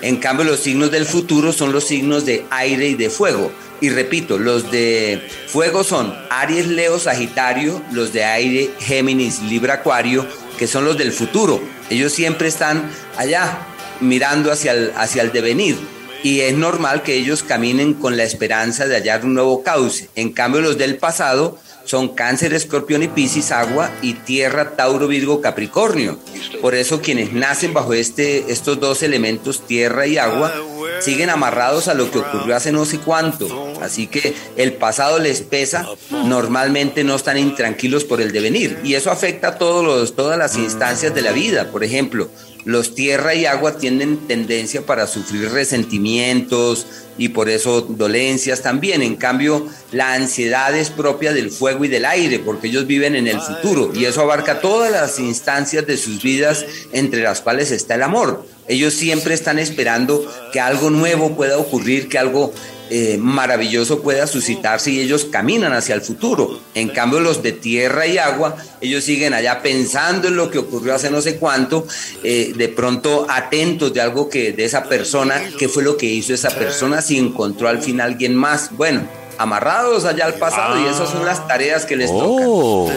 En 0.00 0.16
cambio, 0.16 0.44
los 0.44 0.60
signos 0.60 0.90
del 0.90 1.06
futuro 1.06 1.52
son 1.52 1.72
los 1.72 1.84
signos 1.84 2.26
de 2.26 2.44
aire 2.50 2.88
y 2.88 2.94
de 2.94 3.08
fuego. 3.10 3.50
Y 3.80 3.90
repito, 3.90 4.38
los 4.38 4.70
de 4.70 5.22
fuego 5.48 5.84
son 5.84 6.14
Aries, 6.30 6.66
Leo, 6.66 6.98
Sagitario, 6.98 7.82
los 7.92 8.12
de 8.12 8.24
aire, 8.24 8.70
Géminis, 8.78 9.42
Libra, 9.42 9.74
Acuario, 9.74 10.26
que 10.58 10.66
son 10.66 10.84
los 10.84 10.98
del 10.98 11.12
futuro. 11.12 11.60
Ellos 11.90 12.12
siempre 12.12 12.48
están 12.48 12.90
allá, 13.16 13.58
mirando 14.00 14.52
hacia 14.52 14.72
el, 14.72 14.92
hacia 14.96 15.22
el 15.22 15.32
devenir. 15.32 15.76
Y 16.22 16.40
es 16.40 16.54
normal 16.54 17.02
que 17.02 17.14
ellos 17.14 17.42
caminen 17.42 17.94
con 17.94 18.16
la 18.16 18.24
esperanza 18.24 18.86
de 18.86 18.96
hallar 18.96 19.24
un 19.24 19.34
nuevo 19.34 19.62
cauce. 19.62 20.08
En 20.14 20.32
cambio, 20.32 20.60
los 20.60 20.78
del 20.78 20.96
pasado 20.96 21.58
son 21.86 22.08
Cáncer, 22.08 22.52
Escorpión 22.52 23.02
y 23.02 23.08
Piscis, 23.08 23.52
agua, 23.52 23.90
y 24.02 24.14
Tierra, 24.14 24.76
Tauro, 24.76 25.08
Virgo, 25.08 25.40
Capricornio. 25.40 26.18
Por 26.60 26.74
eso 26.74 27.00
quienes 27.00 27.32
nacen 27.32 27.72
bajo 27.72 27.94
este, 27.94 28.52
estos 28.52 28.78
dos 28.78 29.02
elementos, 29.02 29.66
tierra 29.66 30.06
y 30.06 30.18
agua, 30.18 30.52
siguen 31.00 31.30
amarrados 31.30 31.88
a 31.88 31.94
lo 31.94 32.10
que 32.10 32.18
ocurrió 32.18 32.56
hace 32.56 32.72
no 32.72 32.84
sé 32.84 32.98
cuánto. 32.98 33.46
Así 33.80 34.06
que 34.06 34.34
el 34.56 34.74
pasado 34.74 35.18
les 35.18 35.42
pesa, 35.42 35.86
normalmente 36.10 37.04
no 37.04 37.16
están 37.16 37.38
intranquilos 37.38 38.04
por 38.04 38.20
el 38.20 38.32
devenir. 38.32 38.78
Y 38.84 38.94
eso 38.94 39.10
afecta 39.10 39.48
a 39.48 39.58
todos 39.58 39.84
los, 39.84 40.16
todas 40.16 40.38
las 40.38 40.56
instancias 40.56 41.14
de 41.14 41.22
la 41.22 41.32
vida. 41.32 41.70
Por 41.70 41.84
ejemplo, 41.84 42.28
los 42.66 42.96
tierra 42.96 43.32
y 43.36 43.46
agua 43.46 43.78
tienen 43.78 44.26
tendencia 44.26 44.84
para 44.84 45.06
sufrir 45.06 45.50
resentimientos 45.52 46.86
y 47.16 47.28
por 47.28 47.48
eso 47.48 47.82
dolencias 47.82 48.60
también. 48.60 49.02
En 49.02 49.14
cambio, 49.14 49.68
la 49.92 50.14
ansiedad 50.14 50.76
es 50.76 50.90
propia 50.90 51.32
del 51.32 51.52
fuego 51.52 51.84
y 51.84 51.88
del 51.88 52.04
aire, 52.04 52.40
porque 52.40 52.66
ellos 52.66 52.88
viven 52.88 53.14
en 53.14 53.28
el 53.28 53.40
futuro 53.40 53.92
y 53.94 54.06
eso 54.06 54.20
abarca 54.20 54.60
todas 54.60 54.90
las 54.90 55.20
instancias 55.20 55.86
de 55.86 55.96
sus 55.96 56.20
vidas, 56.22 56.66
entre 56.92 57.22
las 57.22 57.40
cuales 57.40 57.70
está 57.70 57.94
el 57.94 58.02
amor. 58.02 58.44
Ellos 58.66 58.94
siempre 58.94 59.34
están 59.34 59.60
esperando 59.60 60.26
que 60.52 60.58
algo 60.58 60.90
nuevo 60.90 61.36
pueda 61.36 61.58
ocurrir, 61.58 62.08
que 62.08 62.18
algo 62.18 62.52
eh, 62.88 63.16
maravilloso 63.18 64.00
pueda 64.00 64.26
suscitarse 64.26 64.92
y 64.92 65.00
ellos 65.00 65.24
caminan 65.24 65.72
hacia 65.72 65.94
el 65.94 66.02
futuro. 66.02 66.60
En 66.74 66.88
cambio, 66.88 67.20
los 67.20 67.42
de 67.42 67.52
tierra 67.52 68.06
y 68.06 68.18
agua, 68.18 68.56
ellos 68.80 69.02
siguen 69.04 69.34
allá 69.34 69.62
pensando 69.62 70.28
en 70.28 70.36
lo 70.36 70.50
que 70.50 70.58
ocurrió 70.58 70.94
hace 70.94 71.10
no 71.10 71.20
sé 71.20 71.36
cuánto, 71.36 71.86
eh, 72.22 72.52
de 72.56 72.68
pronto 72.68 73.26
atentos 73.28 73.92
de 73.92 74.00
algo 74.00 74.28
que 74.28 74.52
de 74.52 74.64
esa 74.64 74.84
persona, 74.84 75.42
qué 75.58 75.68
fue 75.68 75.82
lo 75.82 75.96
que 75.96 76.06
hizo 76.06 76.32
esa 76.32 76.50
persona, 76.50 77.02
si 77.02 77.18
encontró 77.18 77.68
al 77.68 77.82
fin 77.82 78.00
alguien 78.00 78.36
más. 78.36 78.70
Bueno, 78.76 79.08
amarrados 79.38 80.04
allá 80.04 80.26
al 80.26 80.34
pasado 80.34 80.80
y 80.80 80.86
esas 80.86 81.10
son 81.10 81.24
las 81.24 81.46
tareas 81.48 81.86
que 81.86 81.96
les 81.96 82.10
tocan. 82.10 82.46
Oh. 82.48 82.90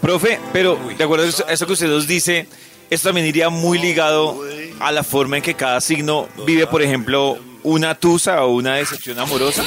Profe, 0.00 0.40
pero 0.52 0.78
de 0.96 1.04
acuerdo 1.04 1.26
a 1.46 1.52
eso 1.52 1.66
que 1.66 1.72
usted 1.74 1.86
nos 1.86 2.06
dice, 2.06 2.46
esto 2.90 3.08
también 3.08 3.26
iría 3.26 3.50
muy 3.50 3.78
ligado 3.78 4.42
a 4.80 4.90
la 4.90 5.04
forma 5.04 5.36
en 5.36 5.42
que 5.42 5.54
cada 5.54 5.80
signo 5.80 6.28
vive, 6.44 6.66
por 6.66 6.82
ejemplo, 6.82 7.38
una 7.62 7.94
tusa 7.94 8.44
o 8.44 8.52
una 8.54 8.74
decepción 8.76 9.18
amorosa. 9.18 9.62
O 9.62 9.66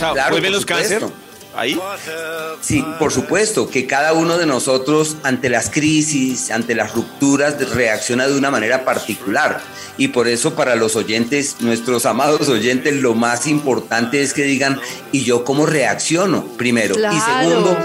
sea, 0.00 0.12
Claro, 0.12 0.30
¿vuelven 0.30 0.52
los 0.52 0.64
cáncer? 0.64 1.02
Ahí. 1.60 1.78
Sí, 2.62 2.82
por 2.98 3.12
supuesto, 3.12 3.68
que 3.68 3.86
cada 3.86 4.14
uno 4.14 4.38
de 4.38 4.46
nosotros 4.46 5.18
ante 5.22 5.50
las 5.50 5.68
crisis, 5.68 6.50
ante 6.50 6.74
las 6.74 6.94
rupturas, 6.94 7.58
reacciona 7.74 8.26
de 8.26 8.34
una 8.34 8.50
manera 8.50 8.86
particular. 8.86 9.60
Y 9.98 10.08
por 10.08 10.26
eso 10.26 10.54
para 10.54 10.74
los 10.74 10.96
oyentes, 10.96 11.56
nuestros 11.60 12.06
amados 12.06 12.48
oyentes, 12.48 12.94
lo 12.94 13.14
más 13.14 13.46
importante 13.46 14.22
es 14.22 14.32
que 14.32 14.44
digan, 14.44 14.80
¿y 15.12 15.24
yo 15.24 15.44
cómo 15.44 15.66
reacciono? 15.66 16.46
Primero. 16.56 16.94
Claro. 16.94 17.14
Y 17.14 17.20
segundo, 17.20 17.76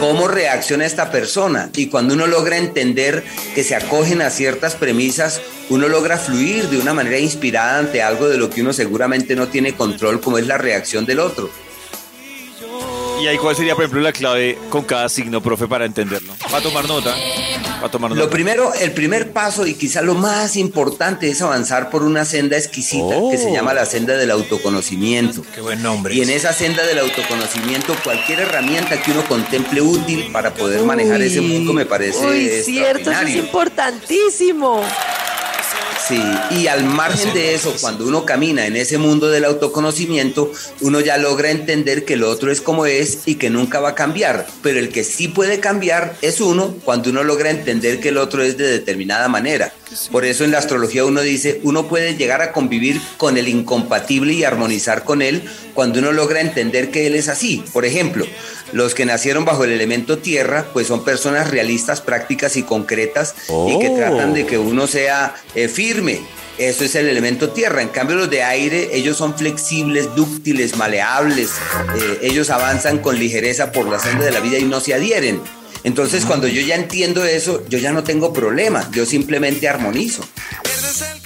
¿cómo 0.00 0.26
reacciona 0.26 0.84
esta 0.84 1.12
persona? 1.12 1.70
Y 1.76 1.86
cuando 1.86 2.14
uno 2.14 2.26
logra 2.26 2.56
entender 2.56 3.22
que 3.54 3.62
se 3.62 3.76
acogen 3.76 4.22
a 4.22 4.30
ciertas 4.30 4.74
premisas, 4.74 5.40
uno 5.68 5.86
logra 5.86 6.18
fluir 6.18 6.68
de 6.68 6.78
una 6.78 6.94
manera 6.94 7.20
inspirada 7.20 7.78
ante 7.78 8.02
algo 8.02 8.28
de 8.28 8.38
lo 8.38 8.50
que 8.50 8.62
uno 8.62 8.72
seguramente 8.72 9.36
no 9.36 9.46
tiene 9.46 9.76
control, 9.76 10.20
como 10.20 10.38
es 10.38 10.48
la 10.48 10.58
reacción 10.58 11.06
del 11.06 11.20
otro. 11.20 11.48
¿Y 13.20 13.26
ahí 13.26 13.36
cuál 13.36 13.54
sería, 13.54 13.74
por 13.74 13.84
ejemplo, 13.84 14.00
la 14.00 14.12
clave 14.12 14.58
con 14.70 14.82
cada 14.82 15.08
signo, 15.10 15.42
profe, 15.42 15.66
para 15.66 15.84
entenderlo? 15.84 16.32
Va 16.52 16.58
a 16.58 16.62
tomar 16.62 16.88
nota. 16.88 17.14
Va 17.82 17.86
a 17.86 17.90
tomar 17.90 18.10
nota. 18.10 18.22
Lo 18.22 18.30
primero, 18.30 18.72
el 18.72 18.92
primer 18.92 19.32
paso 19.32 19.66
y 19.66 19.74
quizá 19.74 20.00
lo 20.00 20.14
más 20.14 20.56
importante 20.56 21.30
es 21.30 21.42
avanzar 21.42 21.90
por 21.90 22.02
una 22.02 22.24
senda 22.24 22.56
exquisita 22.56 23.14
que 23.30 23.36
se 23.36 23.52
llama 23.52 23.74
la 23.74 23.84
senda 23.84 24.16
del 24.16 24.30
autoconocimiento. 24.30 25.44
Qué 25.54 25.60
buen 25.60 25.82
nombre. 25.82 26.14
Y 26.14 26.22
en 26.22 26.30
esa 26.30 26.54
senda 26.54 26.86
del 26.86 26.98
autoconocimiento, 26.98 27.94
cualquier 28.02 28.40
herramienta 28.40 29.02
que 29.02 29.10
uno 29.10 29.22
contemple 29.24 29.82
útil 29.82 30.30
para 30.32 30.54
poder 30.54 30.82
manejar 30.84 31.20
ese 31.20 31.42
mundo 31.42 31.74
me 31.74 31.84
parece 31.84 32.26
Uy, 32.26 32.48
cierto, 32.64 33.10
eso 33.10 33.20
es 33.20 33.36
importantísimo. 33.36 34.82
Sí, 36.10 36.20
y 36.58 36.66
al 36.66 36.82
margen 36.82 37.32
de 37.34 37.54
eso, 37.54 37.72
cuando 37.80 38.04
uno 38.04 38.24
camina 38.24 38.66
en 38.66 38.74
ese 38.74 38.98
mundo 38.98 39.28
del 39.28 39.44
autoconocimiento, 39.44 40.50
uno 40.80 40.98
ya 40.98 41.18
logra 41.18 41.52
entender 41.52 42.04
que 42.04 42.14
el 42.14 42.24
otro 42.24 42.50
es 42.50 42.60
como 42.60 42.84
es 42.84 43.20
y 43.26 43.36
que 43.36 43.48
nunca 43.48 43.78
va 43.78 43.90
a 43.90 43.94
cambiar. 43.94 44.44
Pero 44.60 44.80
el 44.80 44.88
que 44.88 45.04
sí 45.04 45.28
puede 45.28 45.60
cambiar 45.60 46.16
es 46.20 46.40
uno 46.40 46.74
cuando 46.84 47.10
uno 47.10 47.22
logra 47.22 47.50
entender 47.50 48.00
que 48.00 48.08
el 48.08 48.16
otro 48.16 48.42
es 48.42 48.58
de 48.58 48.66
determinada 48.66 49.28
manera. 49.28 49.72
Por 50.10 50.24
eso 50.24 50.44
en 50.44 50.52
la 50.52 50.58
astrología 50.58 51.04
uno 51.04 51.20
dice, 51.20 51.60
uno 51.62 51.88
puede 51.88 52.16
llegar 52.16 52.42
a 52.42 52.52
convivir 52.52 53.00
con 53.16 53.36
el 53.36 53.48
incompatible 53.48 54.32
y 54.32 54.44
armonizar 54.44 55.04
con 55.04 55.22
él 55.22 55.42
cuando 55.74 55.98
uno 55.98 56.12
logra 56.12 56.40
entender 56.40 56.90
que 56.90 57.06
él 57.06 57.14
es 57.14 57.28
así. 57.28 57.64
Por 57.72 57.84
ejemplo, 57.84 58.26
los 58.72 58.94
que 58.94 59.04
nacieron 59.04 59.44
bajo 59.44 59.64
el 59.64 59.72
elemento 59.72 60.18
tierra, 60.18 60.66
pues 60.72 60.86
son 60.86 61.04
personas 61.04 61.50
realistas, 61.50 62.00
prácticas 62.00 62.56
y 62.56 62.62
concretas 62.62 63.34
y 63.68 63.78
que 63.78 63.90
tratan 63.90 64.34
de 64.34 64.46
que 64.46 64.58
uno 64.58 64.86
sea 64.86 65.34
eh, 65.54 65.68
firme. 65.68 66.20
Eso 66.58 66.84
es 66.84 66.94
el 66.94 67.08
elemento 67.08 67.50
tierra. 67.50 67.80
En 67.80 67.88
cambio, 67.88 68.16
los 68.16 68.28
de 68.28 68.42
aire, 68.42 68.90
ellos 68.92 69.16
son 69.16 69.36
flexibles, 69.36 70.14
dúctiles, 70.14 70.76
maleables. 70.76 71.52
Eh, 71.96 72.18
ellos 72.22 72.50
avanzan 72.50 72.98
con 72.98 73.18
ligereza 73.18 73.72
por 73.72 73.86
la 73.86 73.98
senda 73.98 74.26
de 74.26 74.30
la 74.30 74.40
vida 74.40 74.58
y 74.58 74.64
no 74.64 74.78
se 74.80 74.92
adhieren. 74.92 75.40
Entonces, 75.84 76.26
cuando 76.26 76.46
yo 76.46 76.60
ya 76.60 76.74
entiendo 76.74 77.24
eso, 77.24 77.62
yo 77.68 77.78
ya 77.78 77.92
no 77.92 78.04
tengo 78.04 78.32
problema. 78.32 78.88
Yo 78.92 79.06
simplemente 79.06 79.68
armonizo. 79.68 80.24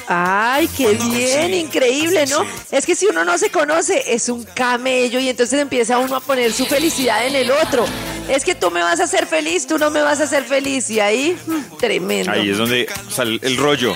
Ay, 0.06 0.68
qué 0.76 0.94
bien, 0.94 1.54
increíble, 1.54 2.26
¿no? 2.26 2.44
Es 2.70 2.84
que 2.84 2.94
si 2.94 3.06
uno 3.06 3.24
no 3.24 3.38
se 3.38 3.50
conoce, 3.50 4.14
es 4.14 4.28
un 4.28 4.44
camello 4.44 5.18
y 5.18 5.28
entonces 5.28 5.60
empieza 5.60 5.98
uno 5.98 6.16
a 6.16 6.20
poner 6.20 6.52
su 6.52 6.66
felicidad 6.66 7.26
en 7.26 7.34
el 7.34 7.50
otro. 7.50 7.86
Es 8.28 8.44
que 8.44 8.54
tú 8.54 8.70
me 8.70 8.82
vas 8.82 9.00
a 9.00 9.04
hacer 9.04 9.26
feliz, 9.26 9.66
tú 9.66 9.78
no 9.78 9.90
me 9.90 10.02
vas 10.02 10.20
a 10.20 10.24
hacer 10.24 10.44
feliz 10.44 10.90
y 10.90 11.00
ahí, 11.00 11.36
mm, 11.46 11.76
tremendo. 11.78 12.32
Ahí 12.32 12.50
es 12.50 12.58
donde 12.58 12.88
sale 13.10 13.38
el 13.42 13.56
rollo. 13.56 13.94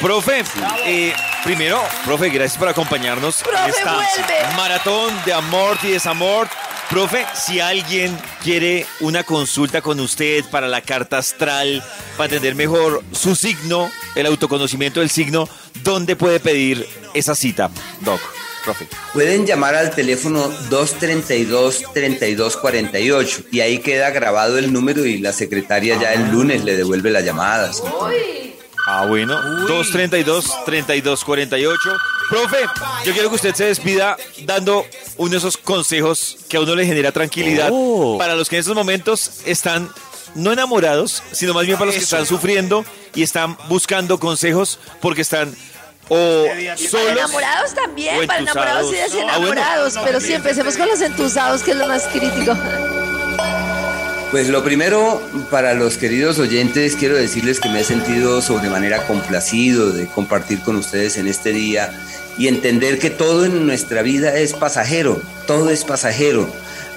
Profe, 0.00 0.44
eh, 0.84 1.14
primero, 1.44 1.82
profe, 2.04 2.28
gracias 2.28 2.58
por 2.58 2.68
acompañarnos 2.68 3.42
en 3.42 3.70
esta 3.70 4.56
maratón 4.56 5.14
de 5.24 5.32
amor 5.32 5.78
y 5.82 5.92
desamor. 5.92 6.48
Profe, 6.90 7.24
si 7.34 7.60
alguien 7.60 8.18
quiere 8.42 8.84
una 9.00 9.24
consulta 9.24 9.80
con 9.80 9.98
usted 10.00 10.44
para 10.50 10.68
la 10.68 10.82
carta 10.82 11.16
astral, 11.18 11.82
para 12.16 12.26
entender 12.26 12.54
mejor 12.54 13.02
su 13.12 13.34
signo, 13.34 13.90
el 14.14 14.26
autoconocimiento 14.26 15.00
del 15.00 15.10
signo, 15.10 15.48
¿dónde 15.82 16.14
puede 16.14 16.38
pedir 16.40 16.86
esa 17.14 17.34
cita, 17.34 17.70
Doc? 18.00 18.20
Profe. 18.64 18.86
Pueden 19.12 19.46
llamar 19.46 19.74
al 19.74 19.94
teléfono 19.94 20.50
232-3248 20.70 23.46
y 23.50 23.60
ahí 23.60 23.80
queda 23.80 24.08
grabado 24.10 24.56
el 24.58 24.72
número 24.72 25.04
y 25.04 25.18
la 25.18 25.34
secretaria 25.34 26.00
ya 26.00 26.14
el 26.14 26.30
lunes 26.30 26.64
le 26.64 26.74
devuelve 26.76 27.10
la 27.10 27.20
llamada. 27.20 27.70
Ah, 28.86 29.04
bueno. 29.06 29.38
232-3248. 29.66 31.76
Profe, 32.30 32.64
yo 33.04 33.12
quiero 33.12 33.28
que 33.28 33.36
usted 33.36 33.54
se 33.54 33.64
despida 33.66 34.16
dando 34.44 34.86
uno 35.18 35.30
de 35.32 35.36
esos 35.38 35.56
consejos 35.56 36.38
que 36.48 36.56
a 36.56 36.60
uno 36.60 36.74
le 36.74 36.86
genera 36.86 37.12
tranquilidad 37.12 37.68
Oh. 37.72 38.16
para 38.18 38.34
los 38.34 38.48
que 38.48 38.56
en 38.56 38.60
estos 38.60 38.74
momentos 38.74 39.30
están 39.44 39.90
no 40.34 40.50
enamorados, 40.52 41.22
sino 41.32 41.54
más 41.54 41.64
bien 41.66 41.76
para 41.76 41.86
los 41.86 41.94
que 41.94 42.02
Eso. 42.02 42.16
están 42.16 42.26
sufriendo 42.26 42.84
y 43.14 43.22
están 43.22 43.56
buscando 43.68 44.18
consejos 44.18 44.78
porque 45.00 45.22
están 45.22 45.54
o 46.08 46.44
Para 46.48 46.76
solos. 46.76 47.12
enamorados 47.12 47.74
también, 47.74 48.22
o 48.22 48.26
para 48.26 48.40
enamorados 48.40 48.92
y 48.92 48.96
entusados. 48.96 49.24
Ah, 49.32 49.38
bueno. 49.38 49.54
desenamorados, 49.54 49.94
pero 50.04 50.20
sí, 50.20 50.32
empecemos 50.34 50.76
con 50.76 50.88
los 50.88 51.00
entusados, 51.00 51.62
que 51.62 51.70
es 51.70 51.76
lo 51.76 51.86
más 51.86 52.02
crítico. 52.08 52.54
Pues 54.34 54.48
lo 54.48 54.64
primero, 54.64 55.22
para 55.48 55.74
los 55.74 55.96
queridos 55.96 56.40
oyentes, 56.40 56.96
quiero 56.96 57.14
decirles 57.14 57.60
que 57.60 57.68
me 57.68 57.78
he 57.78 57.84
sentido 57.84 58.42
sobremanera 58.42 59.06
complacido 59.06 59.92
de 59.92 60.08
compartir 60.08 60.58
con 60.58 60.74
ustedes 60.74 61.18
en 61.18 61.28
este 61.28 61.52
día 61.52 61.92
y 62.36 62.48
entender 62.48 62.98
que 62.98 63.10
todo 63.10 63.44
en 63.44 63.64
nuestra 63.64 64.02
vida 64.02 64.36
es 64.36 64.52
pasajero, 64.52 65.22
todo 65.46 65.70
es 65.70 65.84
pasajero, 65.84 66.52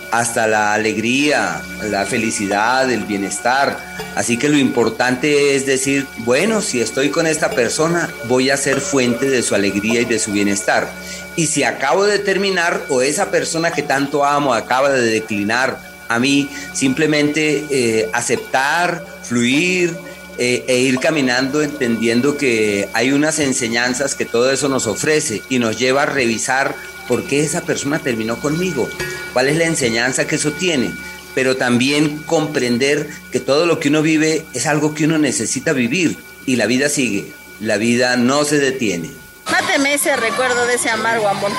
hasta 0.10 0.48
la 0.48 0.74
alegría, 0.74 1.62
la 1.84 2.08
felicidad, 2.08 2.92
el 2.92 3.04
bienestar. 3.04 3.78
Así 4.16 4.38
que 4.38 4.50
lo 4.50 4.58
importante 4.58 5.56
es 5.56 5.68
decir, 5.68 6.08
bueno, 6.26 6.64
si 6.64 6.82
estoy 6.82 7.12
con 7.12 7.28
esta 7.28 7.52
persona, 7.52 8.10
voy 8.28 8.50
a 8.50 8.58
ser 8.58 8.82
fuente 8.82 9.30
de 9.30 9.44
su 9.44 9.54
alegría 9.54 10.02
y 10.02 10.06
de 10.06 10.18
su 10.18 10.32
bienestar. 10.32 10.90
Y 11.36 11.46
si 11.46 11.62
acabo 11.62 12.06
de 12.06 12.18
terminar 12.18 12.82
o 12.90 13.04
esa 13.04 13.30
persona 13.30 13.70
que 13.70 13.84
tanto 13.84 14.26
amo 14.26 14.56
acaba 14.56 14.90
de 14.90 15.04
declinar, 15.04 15.87
a 16.10 16.20
mí 16.20 16.50
simplemente 16.74 17.66
eh, 17.70 18.10
aceptar, 18.14 19.06
fluir 19.24 19.96
eh, 20.38 20.64
e 20.68 20.78
ir 20.80 21.00
caminando 21.00 21.62
entendiendo 21.64 22.38
que 22.38 22.88
hay 22.94 23.12
unas 23.12 23.40
enseñanzas 23.40 24.14
que 24.14 24.26
todo 24.26 24.52
eso 24.52 24.70
nos 24.70 24.86
ofrece 24.86 25.42
y 25.50 25.58
nos 25.60 25.80
lleva 25.80 26.04
a 26.04 26.06
revisar 26.06 26.76
por 27.08 27.24
qué 27.24 27.40
esa 27.40 27.62
persona 27.62 28.00
terminó 28.00 28.40
conmigo, 28.40 28.88
cuál 29.34 29.48
es 29.48 29.58
la 29.58 29.66
enseñanza 29.66 30.28
que 30.28 30.36
eso 30.36 30.52
tiene, 30.52 30.92
pero 31.34 31.56
también 31.56 32.18
comprender 32.24 33.10
que 33.32 33.40
todo 33.40 33.66
lo 33.66 33.80
que 33.80 33.90
uno 33.90 34.02
vive 34.02 34.46
es 34.54 34.68
algo 34.68 34.94
que 34.94 35.06
uno 35.06 35.18
necesita 35.18 35.74
vivir 35.74 36.18
y 36.46 36.56
la 36.56 36.68
vida 36.68 36.90
sigue, 36.90 37.32
la 37.60 37.78
vida 37.78 38.16
no 38.18 38.44
se 38.44 38.60
detiene. 38.60 39.10
Máteme 39.52 39.94
ese 39.94 40.16
recuerdo 40.18 40.66
de 40.66 40.76
ese 40.76 40.90
amargo 40.90 41.28
amor. 41.28 41.52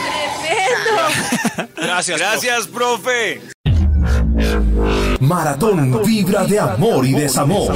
Gracias. 1.76 2.18
Gracias, 2.18 2.66
profe. 2.68 3.40
Maratón 5.20 6.02
Vibra 6.04 6.44
de 6.44 6.58
Amor 6.58 7.06
y 7.06 7.12
Desamor. 7.12 7.72